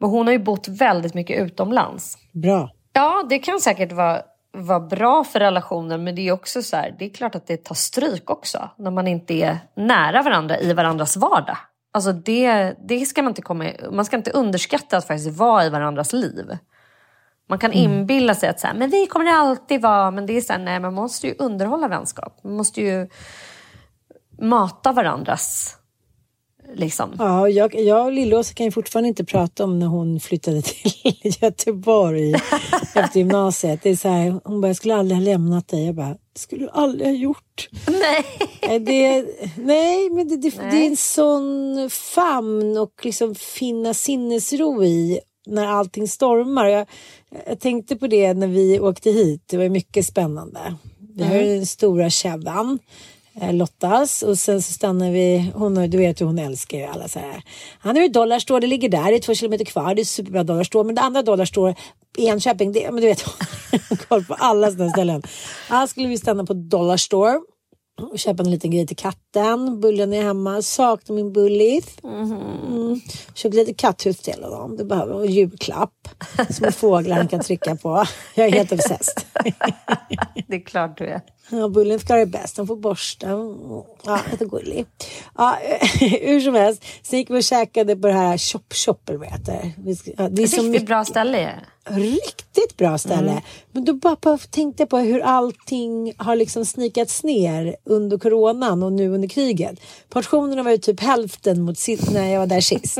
[0.00, 2.18] Men hon har ju bott väldigt mycket utomlands.
[2.32, 2.70] Bra.
[2.92, 6.96] Ja, det kan säkert vara, vara bra för relationen men det är också så här,
[6.98, 10.72] det är klart att det tar stryk också när man inte är nära varandra i
[10.72, 11.56] varandras vardag.
[11.92, 15.70] Alltså det, det ska man inte komma man ska inte underskatta att faktiskt vara i
[15.70, 16.58] varandras liv.
[17.48, 20.40] Man kan inbilla sig att så här, men vi kommer alltid vara, men det är
[20.40, 22.38] så här, nej man måste ju underhålla vänskap.
[22.44, 23.08] Man måste ju
[24.38, 25.76] mata varandras
[26.74, 27.14] Liksom.
[27.18, 31.14] Ja, jag, jag och Lillåsa kan ju fortfarande inte prata om när hon flyttade till
[31.22, 32.34] Göteborg
[32.94, 33.82] efter gymnasiet.
[33.82, 35.86] Det är så här, hon bara, jag skulle aldrig ha lämnat dig.
[35.86, 37.68] Jag bara, det skulle du aldrig ha gjort.
[37.86, 38.80] Nej.
[38.80, 40.70] Det, nej, men det, det, nej.
[40.70, 46.66] det är en sån famn och liksom finna sinnesro i när allting stormar.
[46.66, 46.86] Jag,
[47.46, 49.42] jag tänkte på det när vi åkte hit.
[49.46, 50.74] Det var mycket spännande.
[51.14, 51.48] Vi har mm.
[51.48, 52.78] den stora kedjan
[53.40, 57.08] Eh, Lottas och sen så stannar vi, hon, du vet ju hon älskar ju alla
[57.08, 57.42] så här.
[57.80, 60.44] Han är ju Dollarstore, det ligger där, det är två kilometer kvar, det är superbra
[60.44, 61.74] Dollarstore, men det andra Dollarstore
[62.18, 63.22] i Enköping, det, men du vet
[63.70, 65.22] hon har koll på alla sådana ställen.
[65.68, 67.40] Här skulle vi stanna på Dollarstore
[68.02, 69.80] och köpa en liten grej till katten.
[69.80, 71.96] Bullen är hemma, saknar min bullis.
[72.04, 73.00] Mm.
[73.34, 74.76] Köpte lite katthus till honom.
[74.76, 76.08] Det behöver en julklapp.
[76.50, 78.06] Små fåglar han kan trycka på.
[78.34, 79.24] Jag är helt obsessed.
[80.48, 81.20] det är klart du är.
[81.50, 82.56] Ja, bullen ska ha det bäst.
[82.56, 83.28] Han får borsta.
[84.02, 84.86] Ja, gullig.
[85.36, 85.58] Ja,
[86.00, 86.84] hur som helst.
[87.02, 89.72] Sen gick vi och käkade på det här Chop Chop, eller vad det heter.
[89.76, 90.86] Det är Riktigt mycket...
[90.86, 91.54] bra ställe.
[91.84, 93.30] Riktigt bra ställe.
[93.30, 93.42] Mm.
[93.72, 98.92] Men då bara tänkte jag på hur allting har liksom snikats ner under coronan och
[98.92, 99.80] nu under kriget.
[100.08, 101.78] Portionerna var ju typ hälften mot
[102.12, 102.98] när jag var där sist.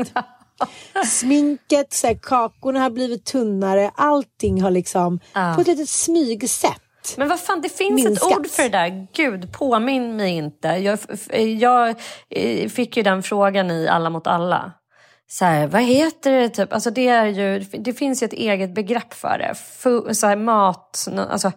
[1.05, 3.91] Sminket, så här, kakorna har blivit tunnare.
[3.95, 5.53] Allting har liksom ja.
[5.55, 6.81] på ett litet smygsätt
[7.17, 8.31] men vad fan, det finns minskat.
[8.31, 9.07] ett ord för det där.
[9.13, 10.67] Gud, påminn mig inte.
[10.67, 10.99] Jag,
[11.59, 11.95] jag
[12.29, 14.71] eh, fick ju den frågan i Alla mot alla.
[15.31, 16.49] Så här, vad heter det?
[16.49, 16.73] Typ?
[16.73, 19.45] Alltså det, är ju, det finns ju ett eget begrepp för det.
[19.45, 21.51] F så här, mat, alltså,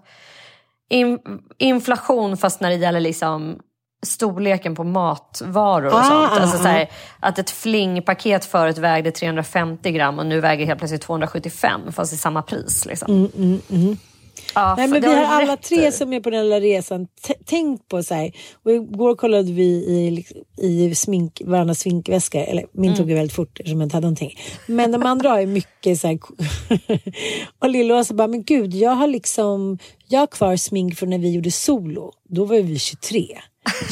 [0.88, 1.18] in,
[1.58, 3.58] inflation fast när det gäller liksom
[4.06, 6.32] storleken på matvaror och ah, sånt.
[6.32, 7.28] Ah, alltså, så här, ah.
[7.28, 12.16] att ett flingpaket förut vägde 350 gram och nu väger helt plötsligt 275 fast i
[12.16, 12.86] samma pris.
[12.86, 13.12] Liksom.
[13.12, 13.96] Mm, mm, mm.
[14.54, 17.06] Ja, Nej, men vi har alla tre som är på den här resan
[17.44, 18.32] tänkt på så här.
[18.62, 20.24] Och igår kollade vi i,
[20.66, 22.40] i smink, varandras sminkväskor.
[22.40, 22.96] Eller min mm.
[22.96, 24.38] tog ju väldigt fort eftersom jag inte hade någonting.
[24.66, 26.18] Men de andra har ju mycket så här.
[27.58, 31.30] och Lill-Åsa bara, men gud, jag har liksom, jag har kvar smink från när vi
[31.30, 32.12] gjorde solo.
[32.28, 33.26] Då var vi 23.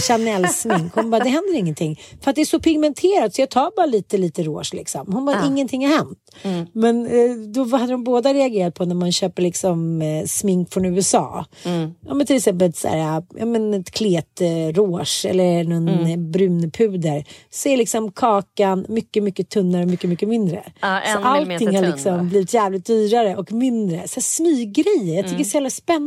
[0.08, 0.94] Chanel-smink.
[0.94, 2.00] Hon bara, det händer ingenting.
[2.20, 5.12] För att det är så pigmenterat så jag tar bara lite, lite rouge liksom.
[5.12, 5.46] Hon bara, ja.
[5.46, 6.18] ingenting har hänt.
[6.42, 6.66] Mm.
[6.72, 10.84] Men eh, då hade de båda reagerat på när man köper liksom eh, smink från
[10.84, 11.44] USA.
[11.64, 11.94] Mm.
[12.06, 15.88] Ja, men till exempel ett, så här, ja, men ett klet eh, rouge eller någon
[15.88, 16.30] mm.
[16.32, 17.24] brun puder.
[17.50, 20.62] Så är liksom kakan mycket, mycket tunnare och mycket, mycket mindre.
[20.80, 24.08] Ja, så allting har liksom blivit jävligt dyrare och mindre.
[24.08, 25.16] Så smyggrejer.
[25.16, 25.36] Jag tycker mm.
[25.36, 26.01] det är så jävla spännande.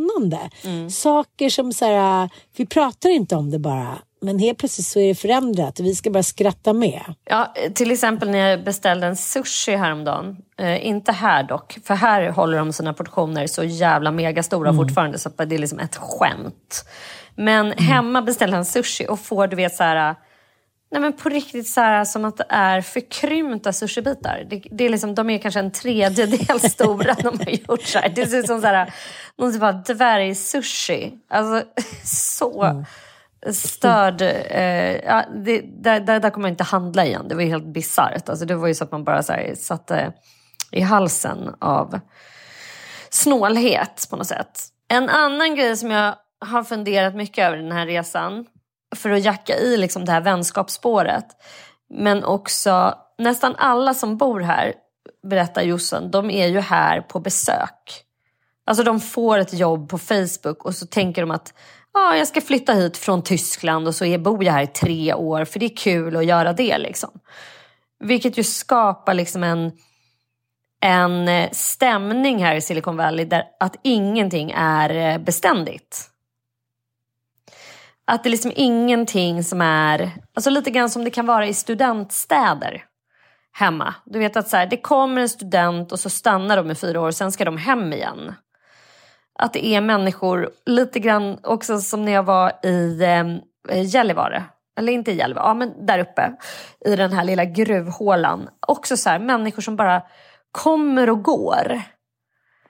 [0.64, 0.90] Mm.
[0.90, 3.98] Saker som så här, vi pratar inte om det bara.
[4.22, 7.02] Men helt plötsligt så är det förändrat och vi ska bara skratta med.
[7.26, 10.38] Ja, till exempel när jag beställde en sushi häromdagen.
[10.58, 14.86] Eh, inte här dock, för här håller de sina portioner så jävla megastora mm.
[14.86, 16.86] fortfarande så det är liksom ett skämt.
[17.36, 17.86] Men mm.
[17.86, 20.16] hemma beställde en sushi och får du vet så här
[20.92, 24.48] Nej men på riktigt så här, som att det är förkrympta sushibitar.
[24.50, 28.10] Det, det är liksom, de är kanske en tredjedel stora de har gjort så här.
[28.10, 28.94] Det ser ut som så här,
[29.38, 31.14] någon typ av dvärgsushi.
[31.30, 31.68] Alltså
[32.04, 32.86] så mm.
[33.54, 34.22] störd.
[34.22, 37.28] Eh, ja, det, där, där, där kommer man inte handla igen.
[37.28, 38.30] Det var helt bisarrt.
[38.30, 40.14] Alltså, det var ju så att man bara så här, satte
[40.72, 42.00] i halsen av
[43.10, 44.62] snålhet på något sätt.
[44.88, 48.46] En annan grej som jag har funderat mycket över den här resan
[48.96, 51.26] för att jacka i liksom det här vänskapsspåret.
[51.90, 54.74] Men också nästan alla som bor här,
[55.28, 58.06] berättar Jossan, de är ju här på besök.
[58.66, 61.54] Alltså de får ett jobb på Facebook och så tänker de att
[61.92, 65.14] ah, jag ska flytta hit från Tyskland och så är, bor jag här i tre
[65.14, 66.78] år för det är kul att göra det.
[66.78, 67.10] Liksom.
[68.00, 69.72] Vilket ju skapar liksom en,
[70.82, 76.10] en eh, stämning här i Silicon Valley där att ingenting är eh, beständigt.
[78.08, 81.54] Att det är liksom ingenting som är, alltså lite grann som det kan vara i
[81.54, 82.84] studentstäder
[83.58, 83.96] hemma.
[84.06, 87.02] Du vet att så här, det kommer en student och så stannar de i fyra
[87.02, 88.34] år och sen ska de hem igen.
[89.40, 93.04] Att det är människor, lite grann också som när jag var i
[93.70, 94.44] eh, Gällivare.
[94.80, 96.34] Eller inte i Gällivare, ja men där uppe.
[96.86, 98.50] I den här lilla gruvhålan.
[98.68, 100.02] Också så här, människor som bara
[100.52, 101.82] kommer och går.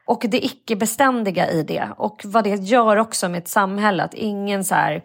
[0.07, 1.89] Och det icke-beständiga i det.
[1.97, 4.03] Och vad det gör också med ett samhälle.
[4.03, 5.03] Att ingen så här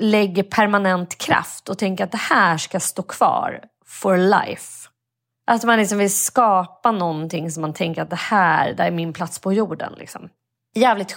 [0.00, 4.88] lägger permanent kraft och tänker att det här ska stå kvar for life.
[5.46, 8.94] Att man liksom vill skapa någonting som man tänker att det här, det här är
[8.94, 9.92] min plats på jorden.
[9.98, 10.28] Liksom.
[10.74, 11.16] Jävligt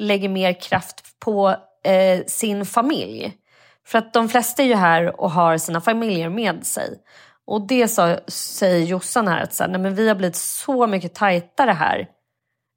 [0.00, 3.32] lägger mer kraft på eh, sin familj.
[3.86, 6.98] För att de flesta är ju här och har sina familjer med sig.
[7.46, 10.86] Och det sa, säger Jossan här, att så här, nej, men vi har blivit så
[10.86, 12.08] mycket tajtare här.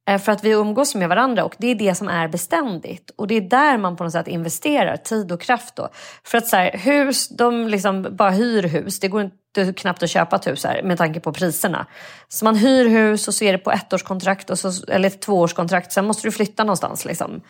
[0.10, 3.12] Eh, för att vi umgås med varandra och det är det som är beständigt.
[3.16, 5.90] Och det är där man på något sätt investerar tid och kraft då.
[6.24, 9.00] För att så här, hus, de liksom bara hyr hus.
[9.00, 9.43] Det går inte
[9.76, 11.86] knappt att köpa ett hus här med tanke på priserna.
[12.28, 15.92] Så man hyr hus och så är det på ettårskontrakt och så, eller ett tvåårskontrakt.
[15.92, 17.42] Sen måste du flytta någonstans liksom.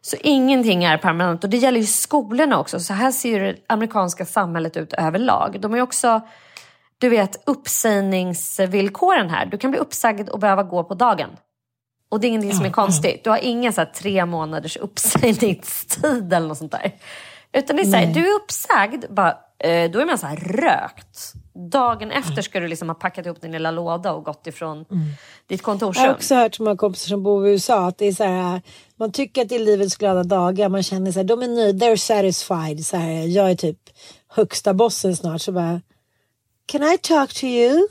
[0.00, 2.80] Så ingenting är permanent och det gäller ju skolorna också.
[2.80, 5.60] Så här ser det amerikanska samhället ut överlag.
[5.60, 6.20] De är också,
[6.98, 9.46] du vet, uppsägningsvillkoren här.
[9.46, 11.30] Du kan bli uppsagd och behöva gå på dagen.
[12.08, 13.24] Och det är ingenting som är konstigt.
[13.24, 16.94] Du har ingen så tre månaders uppsägningstid eller något sånt där.
[17.52, 20.36] Utan det är så här, du är uppsagd, bara, Eh, då är man så här
[20.36, 21.32] rökt.
[21.70, 25.06] Dagen efter ska du liksom ha packat ihop din lilla låda och gått ifrån Mm.
[25.46, 28.24] ditt Jag har också hört från kompisar som bor i USA att det är så
[28.24, 28.62] här,
[28.96, 30.68] man tycker att det är livets glada dagar.
[30.68, 32.86] Man känner sig de är nöjda, they're satisfied.
[32.86, 33.78] Så här, jag är typ
[34.28, 35.40] högsta bossen snart.
[35.40, 35.80] Så bara,
[36.66, 37.88] can I talk to you?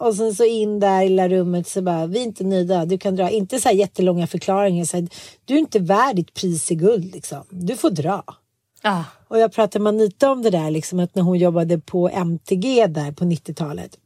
[0.00, 2.84] Och sen så in där i lilla rummet så bara, vi är inte nöjda.
[2.84, 3.30] Du kan dra.
[3.30, 4.84] Inte så här jättelånga förklaringar.
[4.84, 5.08] Så här,
[5.44, 7.44] du är inte värd ditt pris i guld liksom.
[7.50, 8.24] Du får dra.
[8.82, 9.04] Ja.
[9.28, 12.86] Och jag pratade med Anita om det där, liksom, att när hon jobbade på MTG
[12.86, 13.98] där på 90-talet.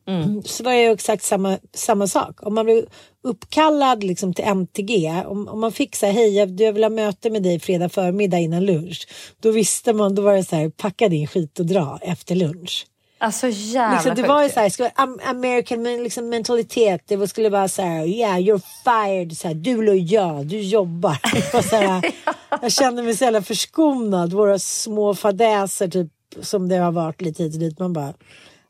[0.44, 2.42] Så var det ju exakt samma, samma sak.
[2.42, 2.85] Om man blev
[3.24, 6.90] uppkallad liksom, till MTG, om, om man fick så här, hej jag, jag vill ha
[6.90, 9.08] möte med dig fredag förmiddag innan lunch.
[9.40, 12.87] Då visste man, då var det så här, packa din skit och dra efter lunch.
[13.22, 14.70] Alltså jävla Liksom, det var ju ju.
[14.70, 14.90] så
[15.24, 17.02] American liksom, mentalitet.
[17.06, 19.37] Det var, skulle vara så här, yeah you're fired.
[19.37, 21.18] Så här, du lojal, du jobbar.
[21.62, 22.02] Så här,
[22.62, 24.32] jag kände mig så jävla förskonad.
[24.32, 26.08] Våra små fadäser typ
[26.40, 27.78] som det har varit lite hit och dit.
[27.78, 28.14] Man bara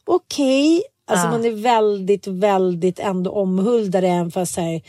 [0.04, 0.82] okej.
[1.06, 1.30] Alltså Ja.
[1.30, 4.80] man är väldigt, väldigt ändå omhuldad även fast så här,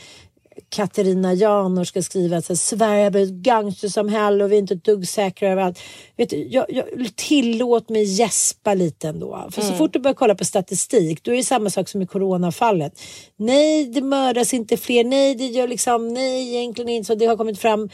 [0.74, 5.08] Katarina Janor ska skriva att Sverige är ett gangstersamhälle och vi är inte ett dugg
[5.08, 5.78] säkra överallt.
[6.16, 9.48] Vet du, jag, jag, tillåt mig gäspa lite ändå.
[9.50, 12.06] För så fort du börjar kolla på statistik då är det samma sak som i
[12.06, 13.00] coronafallet.
[13.36, 15.04] Nej, det mördas inte fler.
[15.04, 17.14] Nej, det gör liksom, nej, egentligen inte så.
[17.14, 17.88] Det har kommit fram.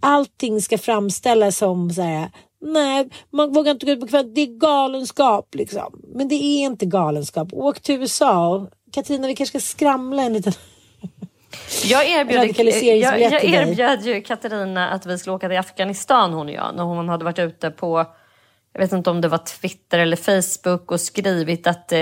[0.00, 2.30] Allting ska framställas som så här.
[2.60, 4.34] Nej, man vågar inte gå ut på kvällen.
[4.34, 6.02] Det är galenskap liksom.
[6.14, 7.48] Men det är inte galenskap.
[7.52, 8.66] Åk till USA.
[8.92, 10.52] Katarina, vi kanske ska skramla en liten...
[11.84, 12.56] Jag erbjöd,
[13.02, 16.74] jag, jag erbjöd ju Katarina att vi skulle åka till Afghanistan hon och jag.
[16.76, 18.06] När hon hade varit ute på,
[18.72, 21.98] jag vet inte om det var Twitter eller Facebook och skrivit att eh,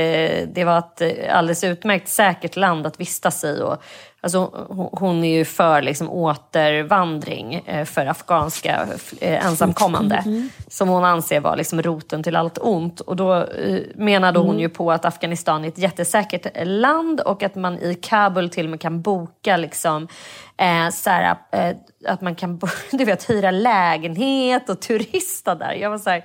[0.54, 3.60] det var ett alldeles utmärkt säkert land att vistas i.
[3.62, 3.82] Och,
[4.22, 8.87] alltså, hon, är ju för liksom, återvandring eh, för afghanska
[9.20, 10.48] eh, ensamkommande.
[10.68, 13.00] Som hon anser var liksom, roten till allt ont.
[13.00, 17.55] Och då eh, menade hon ju på att Afghanistan är ett jättesäkert land och att
[17.55, 20.09] man i Kabul till och med kan boka liksom,
[20.57, 21.76] eh, så här, eh,
[22.07, 22.61] att man kan
[22.92, 25.72] du vet, hyra lägenhet och turista där.
[25.72, 26.24] Jag var så här,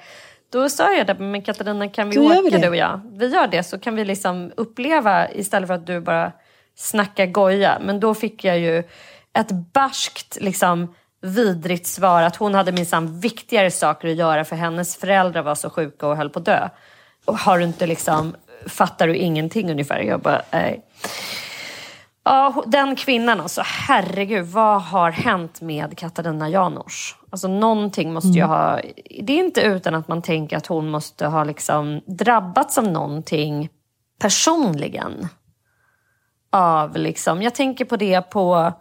[0.50, 2.58] då sa jag det, men Katarina kan vi Då vi åka det.
[2.58, 3.02] du och jag?
[3.12, 6.32] Vi gör det så kan vi liksom uppleva istället för att du bara
[6.78, 7.78] snackar goja.
[7.82, 8.84] Men då fick jag ju
[9.34, 14.98] ett barskt liksom vidrigt svar att hon hade minsann viktigare saker att göra för hennes
[14.98, 16.70] föräldrar var så sjuka och höll på att dö.
[17.26, 18.36] Och har du inte liksom,
[18.68, 20.00] fattar du ingenting ungefär?
[20.00, 20.86] Jag bara, nej.
[22.24, 27.16] Ja, den kvinnan alltså, herregud, vad har hänt med Katarina Janouch?
[27.30, 28.80] Alltså någonting måste ju ha...
[29.22, 33.70] Det är inte utan att man tänker att hon måste ha liksom drabbats av någonting
[34.20, 35.28] personligen.
[36.50, 38.74] Av liksom, jag tänker på det på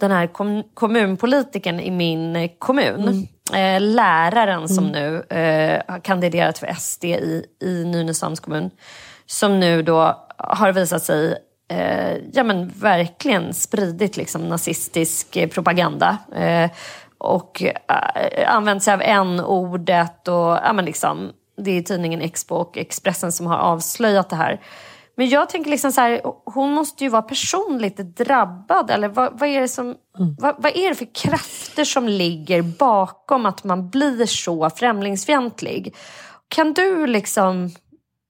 [0.00, 3.28] den här kom, kommunpolitiken i min kommun.
[3.54, 8.70] Eh, läraren som nu eh, har kandiderat för SD i, i Nynäshamns kommun.
[9.26, 11.36] Som nu då har visat sig
[11.68, 16.18] eh, ja, men verkligen spridit liksom, nazistisk propaganda.
[16.34, 16.70] Eh,
[17.18, 20.28] och eh, använt sig av n-ordet.
[20.28, 24.60] Och, ja, men liksom, det är tidningen Expo och Expressen som har avslöjat det här.
[25.20, 28.90] Men jag tänker liksom så här, hon måste ju vara personligt drabbad.
[28.90, 29.94] Eller vad, vad, är det som,
[30.38, 35.96] vad, vad är det för krafter som ligger bakom att man blir så främlingsfientlig?
[36.48, 37.70] Kan du liksom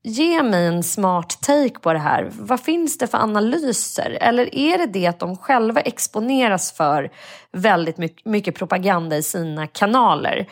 [0.02, 2.30] ge mig en smart take på det här?
[2.32, 4.18] Vad finns det för analyser?
[4.20, 7.10] Eller är det det att de själva exponeras för
[7.52, 10.46] väldigt mycket propaganda i sina kanaler?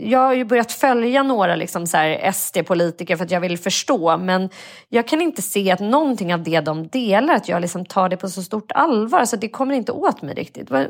[0.00, 1.86] Jag har ju börjat följa några liksom
[2.34, 4.48] SD-politiker för att jag vill förstå men
[4.88, 8.16] jag kan inte se att någonting av det de delar, att jag liksom tar det
[8.16, 9.24] på så stort allvar.
[9.24, 10.70] så det kommer inte åt mig riktigt.
[10.70, 10.86] Vad,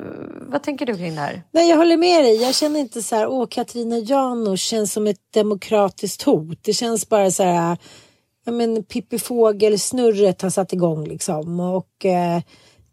[0.49, 1.43] vad tänker du kring det här?
[1.51, 2.43] Nej, jag håller med dig.
[2.43, 6.59] Jag känner inte så här, åh, Katarina Janouch känns som ett demokratiskt hot.
[6.63, 7.77] Det känns bara så här,
[8.47, 11.61] ja men Pippi Fågel-snurret har satt igång liksom.
[11.61, 12.41] Och eh,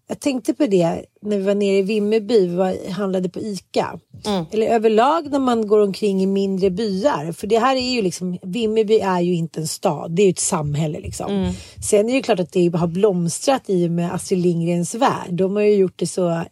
[0.08, 4.00] jag tänkte på det när vi var nere i Vimmerby, vi var, handlade på ICA.
[4.52, 7.32] Eller överlag när man går omkring i mindre byar.
[7.32, 10.32] För det här är ju liksom, Vimmerby är ju inte en stad, det är ju
[10.32, 11.54] ett samhälle liksom.
[11.90, 15.34] Sen är det klart att det har blomstrat i och med Astrid Lindgrens värld.
[15.34, 16.44] De har ju gjort det så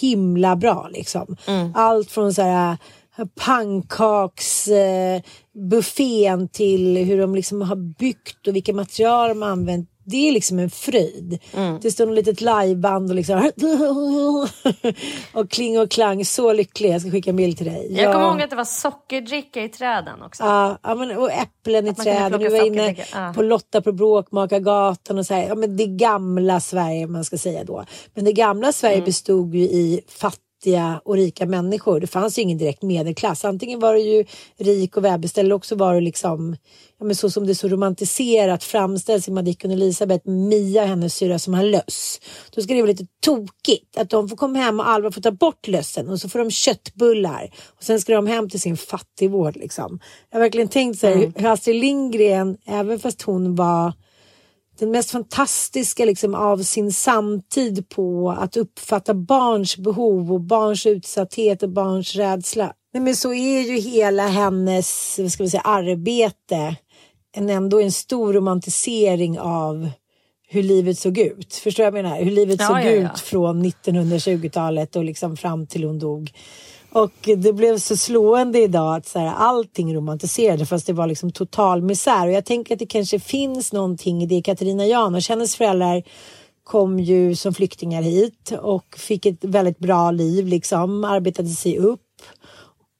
[0.00, 1.36] himla bra liksom.
[1.74, 2.76] Allt från så här
[3.46, 9.90] pannkaksbuffén eh, till hur de liksom har byggt och vilka material de har använt.
[10.04, 11.38] Det är liksom en fröjd.
[11.82, 13.50] Det står något litet liveband och liksom
[15.32, 16.24] och kling och klang.
[16.24, 16.90] Så lycklig.
[16.90, 17.92] Jag ska skicka en bild till dig.
[17.92, 18.32] Jag kommer Ja.
[18.32, 20.42] ihåg att det var sockerdricka i träden också.
[20.42, 22.40] Ja, ja men, och äpplen i träden.
[22.40, 23.32] Du var inne ja.
[23.36, 25.48] på Lotta på Bråkmakargatan och så här.
[25.48, 27.84] Ja, men det gamla Sverige man ska säga då.
[28.14, 29.04] Men det gamla Sverige Mm.
[29.04, 30.40] bestod ju i fattiga
[31.04, 32.00] och rika människor.
[32.00, 33.44] Det fanns ju ingen direkt medelklass.
[33.44, 34.24] Antingen var du ju
[34.58, 36.56] rik och välbeställd eller också var du liksom
[36.98, 41.38] ja, men så som det så romantiserat framställs i Madicken och Elisabeth, Mia hennes syra
[41.38, 42.20] som har löss.
[42.50, 45.30] Då ska det vara lite tokigt att de får komma hem och Alva får ta
[45.30, 49.56] bort lössen och så får de köttbullar och sen ska de hem till sin fattigvård
[49.56, 50.00] liksom.
[50.30, 53.92] Jag har verkligen tänkt så här, hur Astrid Lindgren, även fast hon var
[54.80, 61.62] den mest fantastiska liksom, av sin samtid på att uppfatta barns behov och barns utsatthet
[61.62, 62.72] och barns rädsla.
[62.92, 66.76] Nej, men så är ju hela hennes vad ska vi säga, arbete
[67.36, 69.90] en, ändå en stor romantisering av
[70.48, 71.54] hur livet såg ut.
[71.54, 72.22] Förstår jag vad jag menar?
[72.22, 72.90] Hur livet Ja, såg ja, ja.
[72.90, 76.32] ut från 1920-talet och liksom fram till hon dog.
[76.92, 81.32] Och det blev så slående idag att så här, allting romantiserade fast det var liksom
[81.32, 82.26] total misär.
[82.26, 84.42] Och jag tänker att det kanske finns någonting i det.
[84.42, 86.02] Katarina Janouch, hennes föräldrar
[86.64, 92.00] kom ju som flyktingar hit och fick ett väldigt bra liv, liksom, arbetade sig upp.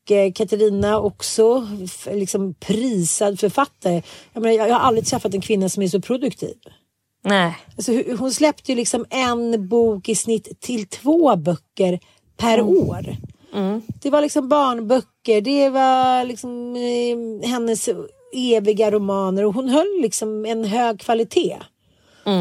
[0.05, 1.69] Och eh, Katarina också
[2.11, 4.03] liksom prisad författare.
[4.33, 6.55] Jag, menar, jag har aldrig träffat en kvinna som är så produktiv.
[7.25, 7.57] Nej.
[7.77, 12.01] Alltså, hon släppte ju liksom en bok i snitt till två böcker
[12.37, 13.17] per år.
[14.03, 17.89] Det var liksom barnböcker, det var liksom eh, hennes
[18.33, 21.57] eviga romaner och hon höll liksom en hög kvalitet.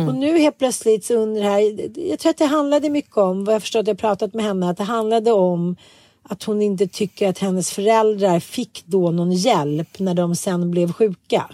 [0.08, 3.46] Och nu helt plötsligt så under det här, jag tror att det handlade mycket om,
[3.46, 5.76] vad jag förstår att jag pratat med henne, att det handlade om
[6.24, 10.94] att hon inte tycker att hennes föräldrar fick då någon hjälp när de sen blev
[10.94, 11.50] sjuka.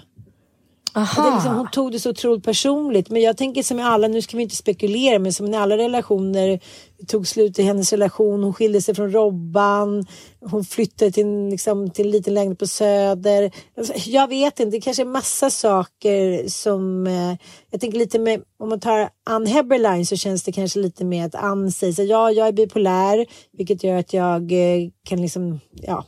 [0.97, 3.09] Att det liksom, hon tog det så otroligt personligt.
[3.09, 5.77] Men jag tänker som i alla, nu ska vi inte spekulera, men som i alla
[5.77, 6.59] relationer
[7.07, 8.43] tog slut i hennes relation.
[8.43, 10.05] Hon skilde sig från Robban.
[10.49, 13.51] Hon flyttade till, liksom, till en liten lägenhet på Söder.
[13.77, 17.07] Alltså, jag vet inte, det kanske är massa saker som...
[17.07, 17.35] Eh,
[17.71, 21.25] jag tänker lite med, om man tar Ann Heberlein så känns det kanske lite med
[21.25, 23.25] att Ann säger så, ja, jag är bipolär,
[23.57, 26.05] vilket gör att jag eh, kan liksom, ja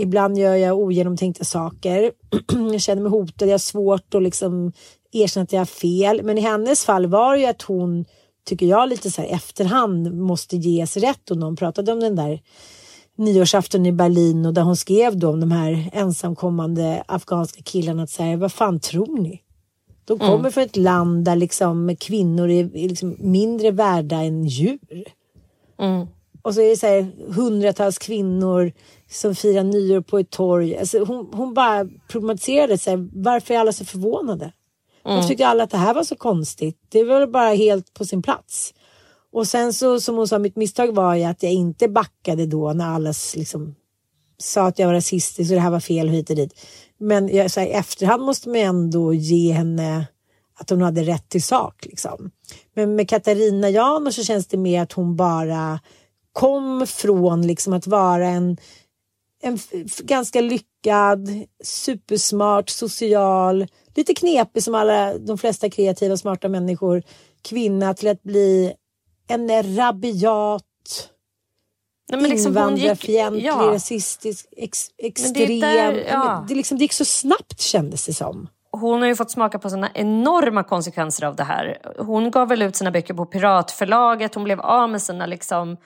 [0.00, 2.12] Ibland gör jag ogenomtänkta saker.
[2.72, 4.72] jag känner mig hotad, jag har svårt att liksom
[5.12, 6.22] erkänna att jag har fel.
[6.22, 8.04] Men i hennes fall var det ju att hon,
[8.44, 11.30] tycker jag, lite så här efterhand måste ges rätt.
[11.30, 12.40] Och någon pratade om den där
[13.16, 18.10] nyårsafton i Berlin och där hon skrev då om de här ensamkommande afghanska killarna att
[18.10, 19.42] säga, vad fan tror ni?
[20.04, 25.04] De kommer från ett land där liksom kvinnor är, är liksom mindre värda än djur.
[26.42, 28.72] Och så är det så här hundratals kvinnor
[29.10, 30.76] som firar nyår på ett torg.
[30.76, 34.52] Alltså hon, hon bara problematiserade så här, varför är alla så förvånade?
[35.02, 36.78] Varför tyckte alla att det här var så konstigt?
[36.88, 38.74] Det var bara helt på sin plats.
[39.32, 42.72] Och sen så som hon sa, mitt misstag var ju att jag inte backade då
[42.72, 43.74] när alla liksom
[44.38, 46.60] sa att jag var rasistisk och det här var fel och hit och dit.
[46.98, 50.06] Men jag, så här, i efterhand måste man ändå ge henne
[50.58, 51.86] att hon hade rätt till sak.
[51.86, 52.30] Liksom.
[52.74, 55.80] Men med Katarina Janouch så känns det mer att hon bara
[56.32, 58.56] kom från liksom att vara en,
[59.42, 59.58] en
[60.02, 61.28] ganska lyckad,
[61.64, 67.02] supersmart, social, lite knepig som alla de flesta kreativa, smarta människor,
[67.42, 68.72] kvinna till att bli
[69.28, 70.62] en rabiat,
[72.12, 73.70] Nej, men liksom invandrarfientlig, ja.
[73.74, 75.32] rasistisk, ex, extrem.
[75.32, 75.60] det är
[75.92, 78.48] där- Ja, det, liksom, det gick så snabbt kändes det som.
[78.72, 81.78] hon har ju fått smaka på såna enorma konsekvenser av det här.
[81.98, 85.76] Hon gav väl ut sina böcker på Piratförlaget, hon blev av med sina, liksom,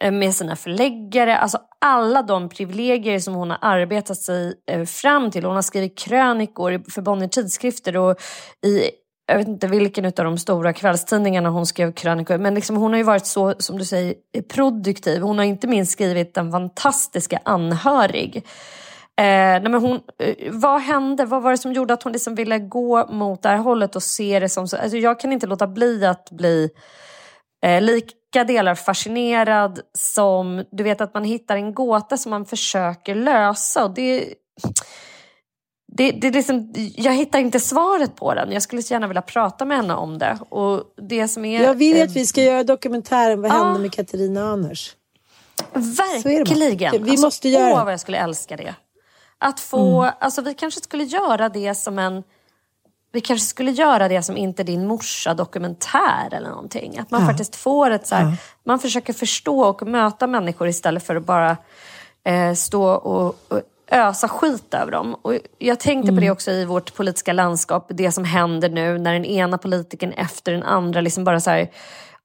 [0.00, 1.38] Eh, med sina förläggare.
[1.38, 5.44] Alltså alla de privilegier som hon har arbetat sig eh, fram till.
[5.44, 8.16] Hon har skrivit krönikor för Bonnier tidskrifter och
[8.66, 8.90] i
[9.26, 12.98] jag vet inte vilken av de stora kvällstidningarna hon skrev krönikor men liksom hon har
[12.98, 14.14] ju varit så, som du säger,
[14.48, 15.22] produktiv.
[15.22, 18.36] Hon har inte minst skrivit den fantastiska Anhörig.
[18.36, 18.42] Eh,
[19.24, 21.24] nej men hon, eh, vad hände?
[21.24, 24.02] Vad var det som gjorde att hon liksom ville gå mot det här hållet och
[24.02, 24.76] se det som så?
[24.76, 26.70] Alltså jag kan inte låta bli att bli
[27.64, 27.82] eh,
[28.32, 33.84] lika delar fascinerad som du vet att man hittar en gåta som man försöker lösa.
[33.84, 34.34] Och det,
[35.92, 38.52] det, det är liksom, jag hittar inte svaret på den.
[38.52, 40.38] Jag skulle så gärna vilja prata med henne om det.
[40.48, 44.44] Och det som är, Jag vill att vi ska göra dokumentären Vad hände med Katarina
[44.44, 44.96] Anders?
[45.74, 47.04] Verkligen.
[47.04, 48.74] Vi måste göra Åh, vad jag skulle älska det.
[49.38, 50.14] Att få, Mm.
[50.20, 52.22] alltså vi kanske skulle göra det som en
[53.12, 56.98] vi kanske skulle göra det som inte din morsa dokumentär eller någonting.
[56.98, 57.26] Att man Ja.
[57.26, 58.36] faktiskt får ett så här, Ja.
[58.64, 61.56] man försöker förstå och möta människor istället för att bara
[62.24, 63.60] eh, stå och, och
[63.90, 65.14] ösa skit över dem.
[65.22, 69.12] Och jag tänkte på det också i vårt politiska landskap, det som händer nu när
[69.12, 71.70] den ena politikern efter den andra liksom bara så här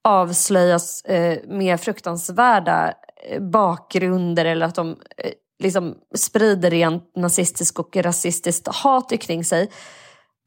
[0.02, 2.92] avslöjas eh, med fruktansvärda
[3.30, 5.30] eh, bakgrunder eller att de eh,
[5.62, 9.70] liksom sprider rent nazistiskt och rasistiskt hat kring sig.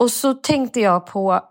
[0.02, 1.42] Och så tänkte jag på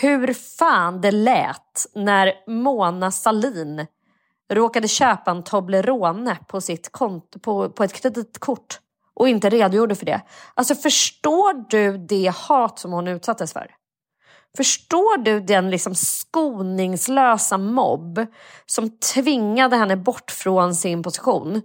[0.00, 3.86] hur fan det lät när Mona Salin
[4.52, 8.80] råkade köpa en Toblerone på, sitt kont- på, på ett kreditkort
[9.14, 10.20] och inte redogjorde för det.
[10.54, 13.70] Alltså förstår du det hat som hon utsattes för?
[14.56, 18.26] Förstår du den liksom skoningslösa mobb
[18.66, 21.62] som tvingade henne bort från sin position?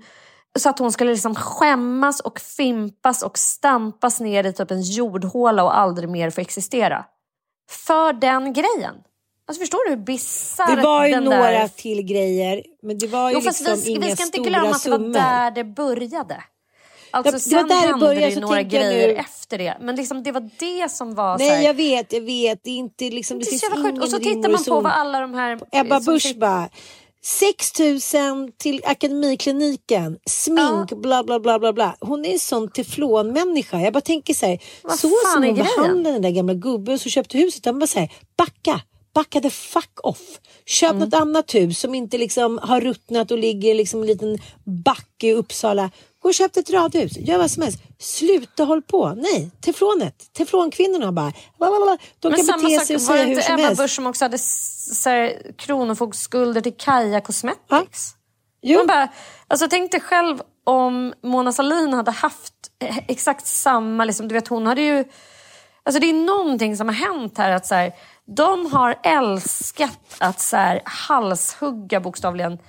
[0.59, 5.63] Så att hon skulle liksom skämmas och fimpas och stampas ner i typ en jordhåla
[5.63, 7.05] och aldrig mer få existera.
[7.69, 8.95] För den grejen.
[9.47, 11.67] Alltså förstår du hur bisarr Det var ju några där...
[11.67, 14.83] till grejer, men det var ju Jo, liksom vi, inga vi ska inte glömma att
[14.83, 15.13] det var summor.
[15.13, 16.43] där det började.
[17.11, 19.77] Alltså, Ja, sen där det hände började, det ju några grejer nu- efter det.
[19.81, 22.63] Men liksom, det var det som var Nej, här, jag vet, jag vet.
[22.63, 23.39] Det är inte liksom...
[23.39, 25.59] Det, det finns ingen Och så tittar man på vad alla de här...
[25.71, 26.69] Ebba Busch bara.
[27.23, 27.79] 6
[28.13, 31.95] 000 till Akademikliniken, smink, bla bla bla bla bla.
[31.99, 33.79] Hon är en sån teflonmänniska.
[33.81, 37.11] Jag bara tänker så här, Vad så som hon behandlade den där gamla gubben som
[37.11, 37.65] köpte huset.
[37.65, 38.81] Han bara säger backa,
[39.13, 40.39] backa the fuck off.
[40.65, 40.99] Köp Mm.
[41.03, 44.37] något annat hus som inte liksom har ruttnat och ligger liksom en liten
[44.85, 45.91] backe i Uppsala.
[46.21, 47.79] Gå och köp ett radhus, gör vad som helst.
[47.99, 49.13] Sluta håll på.
[49.17, 50.33] Nej, teflonet.
[50.33, 51.33] Teflonkvinnorna bara.
[51.57, 51.97] blablabla.
[52.19, 53.63] De Men kan samma bete sak, sig och var det säga hur inte som Ebba
[53.63, 53.81] helst.
[53.81, 58.15] Busch som också hade så här, kronofogdsskulder till Kaja Cosmetics?
[58.61, 58.77] Jo.
[58.77, 59.07] Man bara,
[59.47, 64.47] alltså tänk dig själv om Mona Sahlin hade haft eh, exakt samma, liksom, du vet
[64.47, 65.05] hon hade ju...
[65.83, 67.93] Alltså det är någonting som har hänt här att så här,
[68.35, 72.59] de har älskat att så här, halshugga bokstavligen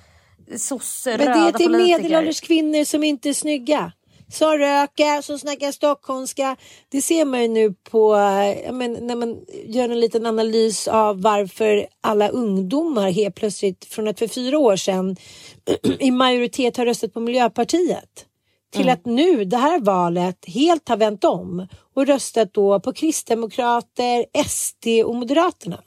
[0.57, 2.01] sosse, Men det är till politiker.
[2.01, 3.91] medelålders kvinnor som inte är snygga.
[4.31, 6.55] Som röker, som snackar stockholmska.
[6.89, 11.21] Det ser man ju nu på, eh, men, när man gör en liten analys av
[11.21, 15.15] varför alla ungdomar helt plötsligt från att för fyra år sedan
[15.99, 18.25] i majoritet har röstat på Miljöpartiet
[18.73, 24.25] till att nu det här valet helt har vänt om och röstat då på Kristdemokrater,
[24.47, 25.83] SD och Moderaterna.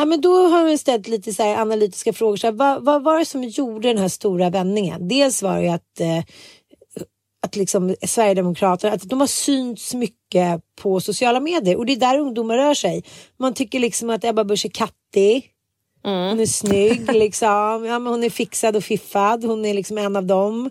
[0.00, 2.36] Ja, men då har vi ställt lite så analytiska frågor.
[2.36, 5.08] Så här, vad, vad var det som gjorde den här stora vändningen?
[5.08, 6.18] Dels var det ju att, eh,
[7.42, 12.18] att liksom Sverigedemokraterna att de har synts mycket på sociala medier och det är där
[12.18, 13.04] ungdomar rör sig.
[13.36, 15.50] Man tycker liksom att Ebba Busch är kattig.
[16.02, 17.84] Hon är snygg liksom.
[17.86, 19.44] Ja, men hon är fixad och fiffad.
[19.44, 20.70] Hon är liksom en av dem.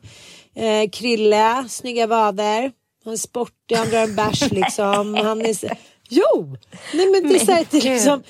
[0.56, 2.72] Eh, Krille, snygga vader.
[3.04, 5.14] Han är sportig, han drar en bärs liksom.
[5.14, 5.78] Han är.
[6.12, 6.58] Jo!
[6.94, 8.24] Nej men det är så här, det är liksom...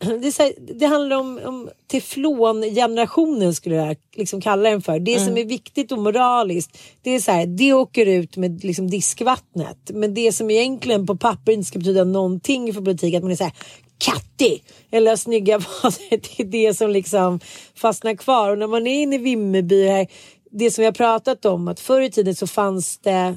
[0.22, 4.98] det, så här, det handlar om, om teflongenerationen skulle jag liksom kalla den för.
[4.98, 5.26] Det Mm.
[5.26, 9.90] som är viktigt och moraliskt det är så här, det åker ut med liksom diskvattnet.
[9.94, 13.36] Men det som egentligen på papper inte ska betyda någonting för politik att man är
[13.36, 13.52] så här
[13.98, 16.10] kattig eller snygga vaser.
[16.10, 17.40] Det är det som liksom
[17.74, 18.50] fastnar kvar.
[18.50, 20.06] Och när man är inne i Vimmerby här,
[20.50, 23.34] det som vi har pratat om att förr i tiden så fanns det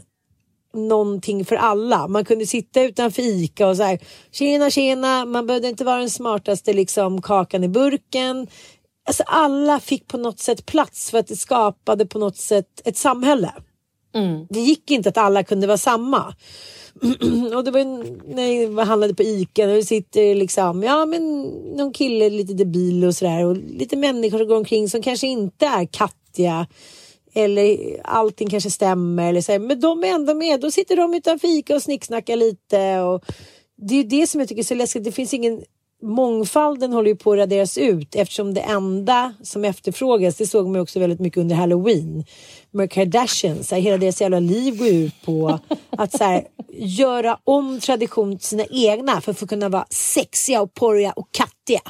[0.74, 2.08] någonting för alla.
[2.08, 4.00] Man kunde sitta utanför ICA och så här
[4.32, 8.48] tjena tjena, man behövde inte vara den smartaste liksom kakan i burken.
[9.08, 12.98] Alltså alla fick på något sätt plats för att det skapade på något sätt ett
[12.98, 13.52] samhälle.
[14.50, 16.36] Det gick inte att alla kunde vara samma.
[17.56, 21.42] och det var ju när jag handlade på ICA och det sitter liksom, ja men
[21.78, 25.66] någon kille lite debil och sådär och lite människor som går omkring som kanske inte
[25.66, 26.68] är kattiga
[27.34, 30.62] eller allting kanske stämmer eller så här, men de är ändå med.
[30.62, 33.26] Då sitter de utan fika och snicksnackar lite och
[33.78, 35.04] det är det som jag tycker är så läskigt.
[35.04, 35.62] Det finns ingen
[36.02, 40.82] mångfalden håller ju på att raderas ut eftersom det enda som efterfrågas, det såg man
[40.82, 42.26] också väldigt mycket under halloween
[42.72, 45.60] med Kardashians, så här, hela deras jävla liv går ut på
[45.90, 50.62] att så här, göra om tradition till sina egna för att få kunna vara sexiga
[50.62, 51.82] och porriga och kattiga.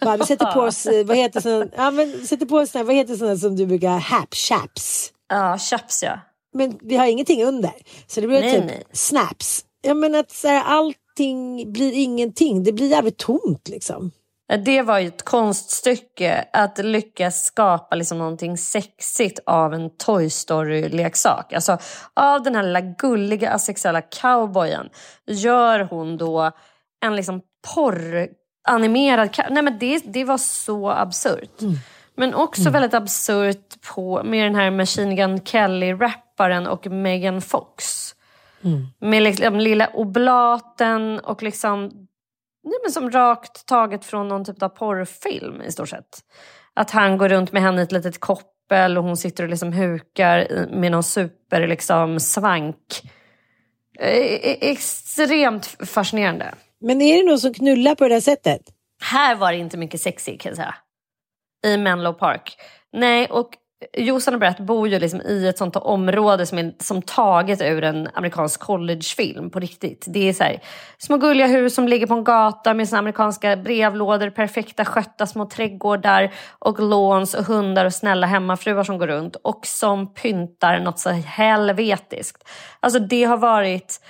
[0.00, 2.94] Bara, vi sätter på oss, eh, vad heter såna, ja, men, sätter på oss vad
[2.94, 5.12] heter såna som du brukar, hap chaps.
[5.28, 6.20] Ja, chaps ja.
[6.52, 7.72] Men vi har ingenting under.
[8.06, 8.82] Så det blir Nej, typ nej.
[8.92, 9.64] snaps.
[9.82, 12.64] Ja men att så här, allting blir ingenting.
[12.64, 14.10] Det blir jävligt tomt liksom.
[14.64, 21.52] Det var ju ett konststycke att lyckas skapa liksom någonting sexigt av en Toy Story-leksak.
[21.52, 21.78] Alltså
[22.14, 24.88] av den här lilla gulliga asexuella cowboyen
[25.26, 26.50] gör hon då
[27.04, 27.40] en liksom
[27.74, 28.28] porranimerad...
[28.68, 31.60] ka- Nej men det, det var så absurt.
[32.16, 38.08] Men också väldigt absurt på, med den här Machine Gun Kelly-rapparen och Megan Fox.
[39.00, 41.90] Med liksom lilla oblaten och liksom
[42.64, 46.18] Nej, men som rakt taget från någon typ av porrfilm i stort sett.
[46.74, 49.72] Att han går runt med henne i ett litet koppel och hon sitter och liksom
[49.72, 52.76] hukar med någon super liksom svank.
[53.98, 56.54] Eh, extremt fascinerande.
[56.82, 58.60] Men är det någon som knullar på det där sättet?
[59.02, 60.74] Här var det inte mycket sexy kan jag säga.
[61.66, 62.56] I Menlo Park.
[62.92, 63.56] Nej, och
[63.96, 67.84] Jossan och Brett bor ju liksom i ett sånt område som är som taget ur
[67.84, 70.04] en amerikansk collegefilm på riktigt.
[70.08, 70.62] Det är så här,
[70.98, 75.46] små gulliga hus som ligger på en gata med sina amerikanska brevlådor, perfekta skötta små
[75.46, 80.98] trädgårdar och låns och hundar och snälla hemmafruar som går runt och som pyntar något
[80.98, 82.48] så helvetiskt.
[82.80, 84.00] Alltså det har varit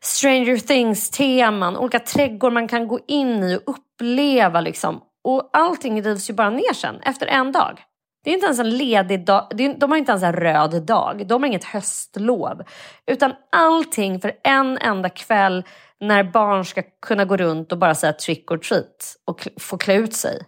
[0.00, 4.60] Stranger Things-teman, olika trädgårdar man kan gå in i och uppleva.
[4.60, 5.00] Liksom.
[5.24, 7.80] Och allting rivs ju bara ner sen, efter en dag.
[8.24, 11.42] Det är inte ens en ledig dag, de har inte ens en röd dag, de
[11.42, 12.62] har inget höstlov.
[13.06, 15.64] Utan allting för en enda kväll
[16.00, 19.94] när barn ska kunna gå runt och bara säga trick or treat och få klä
[19.94, 20.42] ut sig.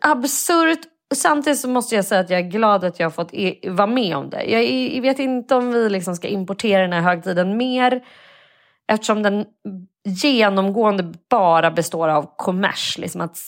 [0.00, 0.78] Absurt.
[1.14, 3.86] Samtidigt så måste jag säga att jag är glad att jag har fått e- vara
[3.86, 4.44] med om det.
[4.44, 8.04] Jag, jag vet inte om vi liksom ska importera den här högtiden mer
[8.92, 9.44] eftersom den
[10.04, 12.98] genomgående bara består av kommers.
[12.98, 13.38] Liksom att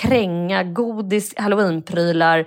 [0.00, 2.38] kränga godis, halloweenprylar.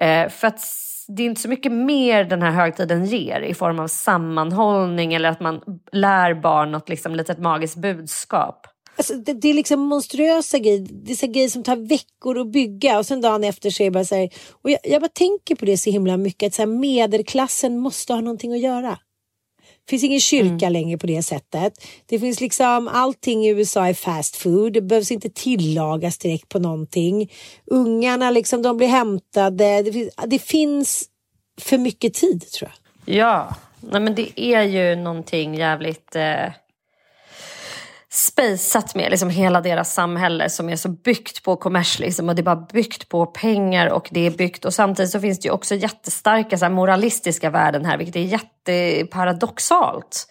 [0.00, 0.60] Eh, för att
[1.08, 5.28] det är inte så mycket mer den här högtiden ger i form av sammanhållning eller
[5.28, 5.60] att man
[5.92, 8.66] lär barn något liksom, litet magiskt budskap.
[8.96, 10.86] Alltså, det, det är liksom monstruösa grejer.
[10.90, 13.84] Det är så grejer som tar veckor att bygga och sen dagen efter så är
[13.84, 14.30] det bara så här.
[14.62, 18.12] Och jag, jag bara tänker på det så himla mycket att så här, medelklassen måste
[18.12, 18.98] ha någonting att göra.
[19.90, 21.72] Det finns ingen kyrka längre på det sättet.
[22.06, 24.72] Det finns liksom allting i USA är fast food.
[24.72, 27.30] Det behövs inte tillagas direkt på någonting.
[27.66, 29.82] Ungarna liksom, de blir hämtade.
[29.82, 31.04] Det finns, det finns
[31.60, 33.16] för mycket tid tror jag.
[33.16, 36.46] Ja, Nej, men det är ju någonting jävligt eh,
[38.12, 42.40] spejsat med liksom hela deras samhälle som är så byggt på kommers liksom, och det
[42.40, 45.52] är bara byggt på pengar och det är byggt och samtidigt så finns det ju
[45.52, 50.26] också jättestarka så här, moralistiska värden här vilket är jätteparadoxalt.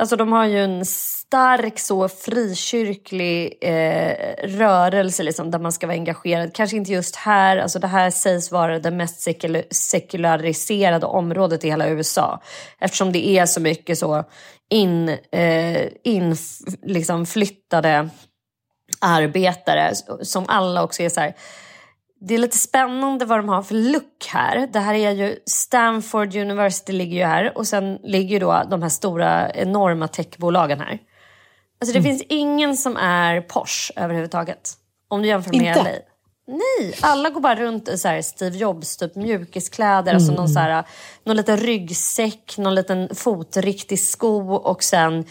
[0.00, 5.96] Alltså de har ju en stark så frikyrklig eh, rörelse liksom, där man ska vara
[5.96, 6.54] engagerad.
[6.54, 11.68] Kanske inte just här, alltså det här sägs vara det mest sekul- sekulariserade området i
[11.68, 12.42] hela USA.
[12.78, 14.24] Eftersom det är så mycket så
[14.70, 16.36] in, eh, in
[16.82, 18.08] liksom flyttade
[19.00, 19.92] arbetare
[20.22, 21.34] som alla också är så här
[22.20, 24.66] det är lite spännande vad de har för look här.
[24.72, 28.82] Det här är ju Stanford University ligger ju här och sen ligger ju då de
[28.82, 30.98] här stora enorma techbolagen här.
[31.80, 34.72] Alltså det finns ingen som är Porsche överhuvudtaget.
[35.08, 35.82] Om du jämför med Inte?
[35.82, 35.90] LA.
[36.48, 40.14] Nej, alla går bara runt i så här Steve Jobs typ mjukiskläder.
[40.14, 40.84] Alltså någon, så här,
[41.24, 45.24] någon liten ryggsäck, någon liten fotriktig sko och sen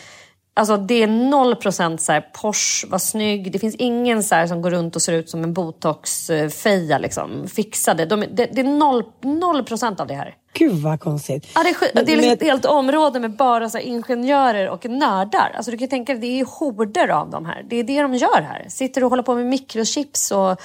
[0.58, 3.52] Alltså det är noll procent så här, Porsche, var snygg.
[3.52, 6.98] Det finns ingen så här, som går runt och ser ut som en botox-feja.
[6.98, 8.06] Liksom, fixade.
[8.06, 10.36] De, det, det är noll, noll procent av det här.
[10.54, 11.48] Gud vad konstigt.
[11.56, 13.86] Ja, det, är, Men- det är liksom men- ett helt område med bara så här,
[13.86, 15.52] ingenjörer och nördar.
[15.56, 17.66] Alltså, du kan tänka dig, det är horder av de här.
[17.70, 18.66] Det är det de gör här.
[18.70, 20.62] Sitter och håller på med mikrochips och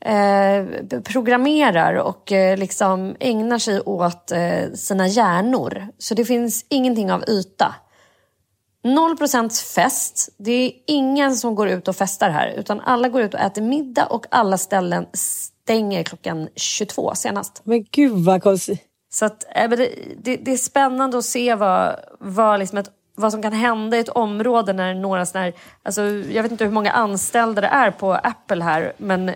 [0.00, 5.86] eh, programmerar och eh, liksom ägnar sig åt eh, sina hjärnor.
[5.98, 7.74] Så det finns ingenting av yta.
[8.84, 10.28] 0% fest.
[10.38, 12.48] Det är ingen som går ut och festar här.
[12.48, 17.60] Utan alla går ut och äter middag och alla ställen stänger klockan 22 senast.
[17.64, 18.82] Men gud vad konstigt.
[19.12, 19.46] Så att,
[20.18, 24.00] det, det är spännande att se vad, vad, liksom ett, vad som kan hända i
[24.00, 25.52] ett område när några såna här,
[25.82, 29.26] alltså, Jag vet inte hur många anställda det är på Apple här, men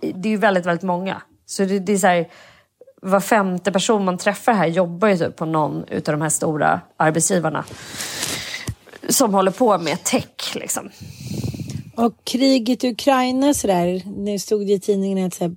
[0.00, 1.22] det är ju väldigt, väldigt många.
[1.46, 2.28] Så det, det är så här,
[3.02, 6.80] var femte person man träffar här jobbar ju typ på någon av de här stora
[6.96, 7.64] arbetsgivarna.
[9.08, 10.90] Som håller på med tech liksom.
[11.96, 15.56] Och kriget i Ukraina sådär, nu stod det i tidningen att så här,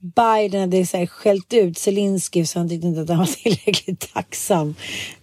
[0.00, 4.12] Biden hade så här, skällt ut Zelenskyj så han tyckte inte att han var tillräckligt
[4.14, 4.74] tacksam.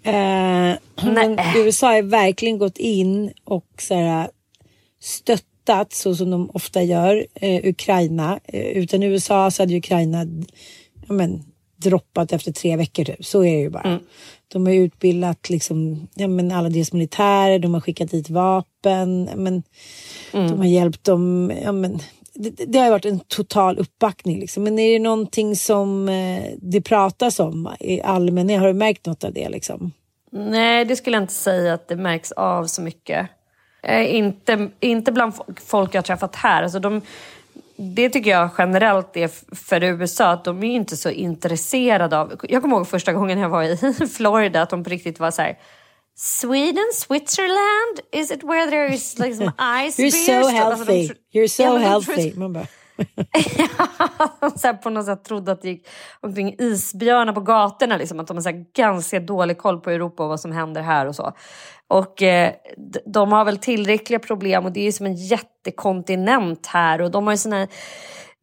[0.03, 0.73] Eh,
[1.13, 4.29] men USA har verkligen gått in och så här,
[5.01, 8.39] stöttat så som de ofta gör eh, Ukraina.
[8.43, 10.25] Eh, utan USA så hade Ukraina
[11.07, 11.43] ja, men,
[11.77, 13.25] droppat efter tre veckor typ.
[13.25, 13.99] Så är det ju bara.
[14.47, 19.29] De har utbildat liksom, ja, men alla deras militärer, de har skickat dit vapen.
[19.35, 19.63] Men,
[20.31, 21.51] De har hjälpt dem.
[21.63, 21.99] Ja, men,
[22.35, 24.39] det, det har varit en total uppbackning.
[24.39, 24.63] Liksom.
[24.63, 28.59] Men är det någonting som eh, det pratas om i allmänhet?
[28.59, 29.49] Har du märkt något av det?
[29.49, 29.91] Liksom?
[30.31, 33.27] Nej, det skulle jag inte säga att det märks av så mycket.
[33.83, 35.33] Eh, inte, inte bland
[35.65, 36.63] folk jag har träffat här.
[36.63, 37.01] Alltså de,
[37.75, 42.35] det tycker jag generellt är för USA, att de är inte så intresserade av...
[42.49, 43.77] Jag kommer ihåg första gången jag var i
[44.17, 45.57] Florida, att de på riktigt var så här...
[46.17, 49.51] Sweden, Switzerland, is it where there is like some
[49.85, 50.25] ice You're beers?
[50.25, 51.11] so healthy.
[51.33, 52.33] You're so Ja, healthy.
[52.35, 52.67] Man bara,
[54.55, 55.87] så här på något sätt trodde att det gick
[56.21, 57.97] omkring isbjörnar på gatorna.
[57.97, 60.81] Liksom, att de har så här ganska dålig koll på Europa och vad som händer
[60.81, 61.33] här och så.
[61.87, 62.53] Och eh,
[63.05, 67.27] de har väl tillräckliga problem och det är ju som en jättekontinent här och de
[67.27, 67.67] har ju sina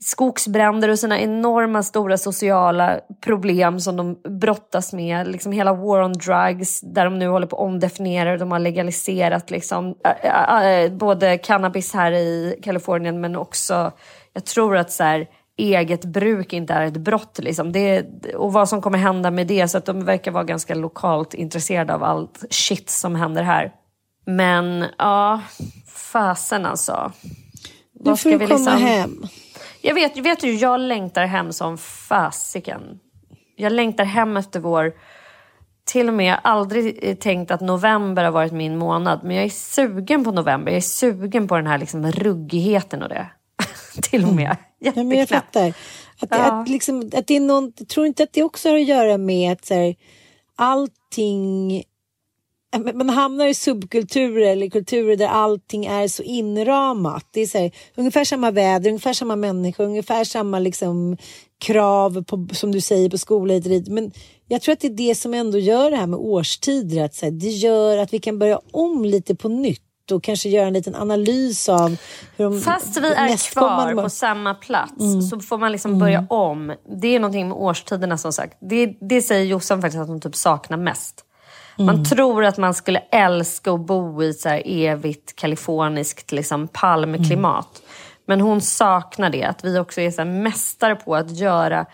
[0.05, 5.29] skogsbränder och sina enorma stora sociala problem som de brottas med.
[5.29, 8.37] Liksom hela war on drugs där de nu håller på att omdefiniera.
[8.37, 13.93] De har legaliserat liksom, äh, äh, både cannabis här i Kalifornien men också,
[14.33, 15.27] jag tror att så här,
[15.57, 17.39] eget bruk inte är ett brott.
[17.43, 17.73] Liksom.
[17.73, 19.69] Det, och vad som kommer hända med det.
[19.69, 23.73] Så att de verkar vara ganska lokalt intresserade av allt shit som händer här.
[24.27, 25.41] Men ja,
[25.95, 27.13] fasen alltså.
[27.23, 27.31] nu
[27.93, 29.27] Vad får ska du komma liksom- hem.
[29.83, 33.01] Jag vet, vet du, jag längtar hem som fasiken.
[33.57, 34.93] Jag längtar hem efter vår...
[35.85, 39.21] Till och med, jag har aldrig tänkt att november har varit min månad.
[39.25, 40.73] Men jag är sugen på november.
[40.73, 43.27] Jag är sugen på den här liksom ruggigheten och det.
[44.03, 44.57] till och med.
[44.79, 45.69] Ja, men jag fattar.
[46.21, 46.61] Att, det- Ja.
[46.63, 49.19] att, liksom, att det är någon, jag tror inte att det också har att göra
[49.19, 49.95] med att så här,
[50.57, 51.83] allting...
[52.79, 57.27] men Man hamnar i subkulturer eller kulturer där allting är så inramat.
[57.31, 61.17] Det är så här, ungefär samma väder, ungefär samma människor, ungefär samma liksom,
[61.65, 63.89] krav på, som du säger på skola hit och dit.
[63.89, 64.13] Men
[64.49, 67.05] jag tror att det är det som ändå gör det här med årstider.
[67.05, 70.49] Att, så här, det gör att vi kan börja om lite på nytt och kanske
[70.49, 71.97] göra en liten analys av
[72.37, 75.23] hur de Fast vi är kvar på samma plats Mm.
[75.23, 76.75] så får man liksom börja om.
[77.01, 78.59] Det är någonting med årstiderna som sagt.
[78.61, 81.25] Det, det säger Jossan faktiskt att hon typ saknar mest.
[81.79, 82.05] Man Mm.
[82.05, 87.79] tror att man skulle älska att bo i så här evigt kaliforniskt liksom palmklimat.
[87.79, 87.89] Mm.
[88.27, 89.45] Men hon saknar det.
[89.45, 91.87] Att vi också är så mästare på att göra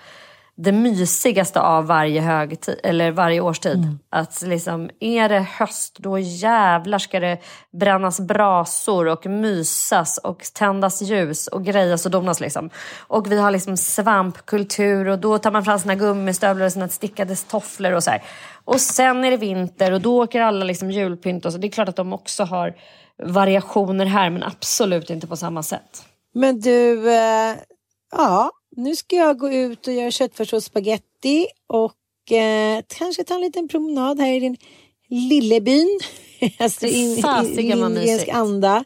[0.61, 3.76] det mysigaste av varje, högtid, eller varje årstid.
[3.76, 3.99] Mm.
[4.11, 7.39] Att liksom, är det höst, då jävlar ska det
[7.81, 12.41] brännas brasor och mysas och tändas ljus och grejas och donas.
[12.41, 12.70] Liksom.
[12.99, 17.37] Och vi har liksom svampkultur och då tar man fram sina gummistövlar och sina stickade
[17.37, 18.22] tofflor och så här.
[18.69, 21.59] Och sen är det vinter och då åker alla liksom julpynt och så.
[21.59, 22.75] Det är klart att de också har
[23.23, 26.05] variationer här men absolut inte på samma sätt.
[26.35, 27.57] Men du, eh,
[28.12, 33.41] ja, nu ska jag gå ut och göra köttfärssås spaghetti och eh, kanske ta en
[33.41, 34.57] liten promenad här i din
[35.09, 36.01] lillebyn.
[36.59, 38.37] alltså in, i Fasiken vad lindgrensk mysigt.
[38.37, 38.85] anda.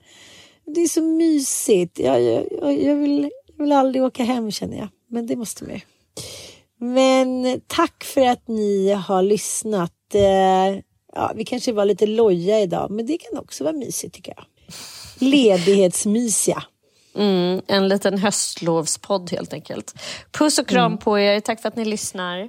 [0.67, 1.99] Det är så mysigt.
[1.99, 2.45] Jag, jag,
[2.83, 5.83] jag, vill, jag vill aldrig åka hem känner jag, men det måste vi.
[6.83, 9.93] Men tack för att ni har lyssnat.
[10.15, 10.79] Eh,
[11.15, 14.45] ja, vi kanske var lite loja idag, men det kan också vara mysigt tycker jag.
[15.19, 16.63] Ledighetsmysiga.
[17.17, 19.95] Mm, en liten höstlovspodd helt enkelt.
[20.39, 20.99] Puss och kram Mm.
[20.99, 21.41] på er.
[21.41, 22.49] Tack för att ni lyssnar.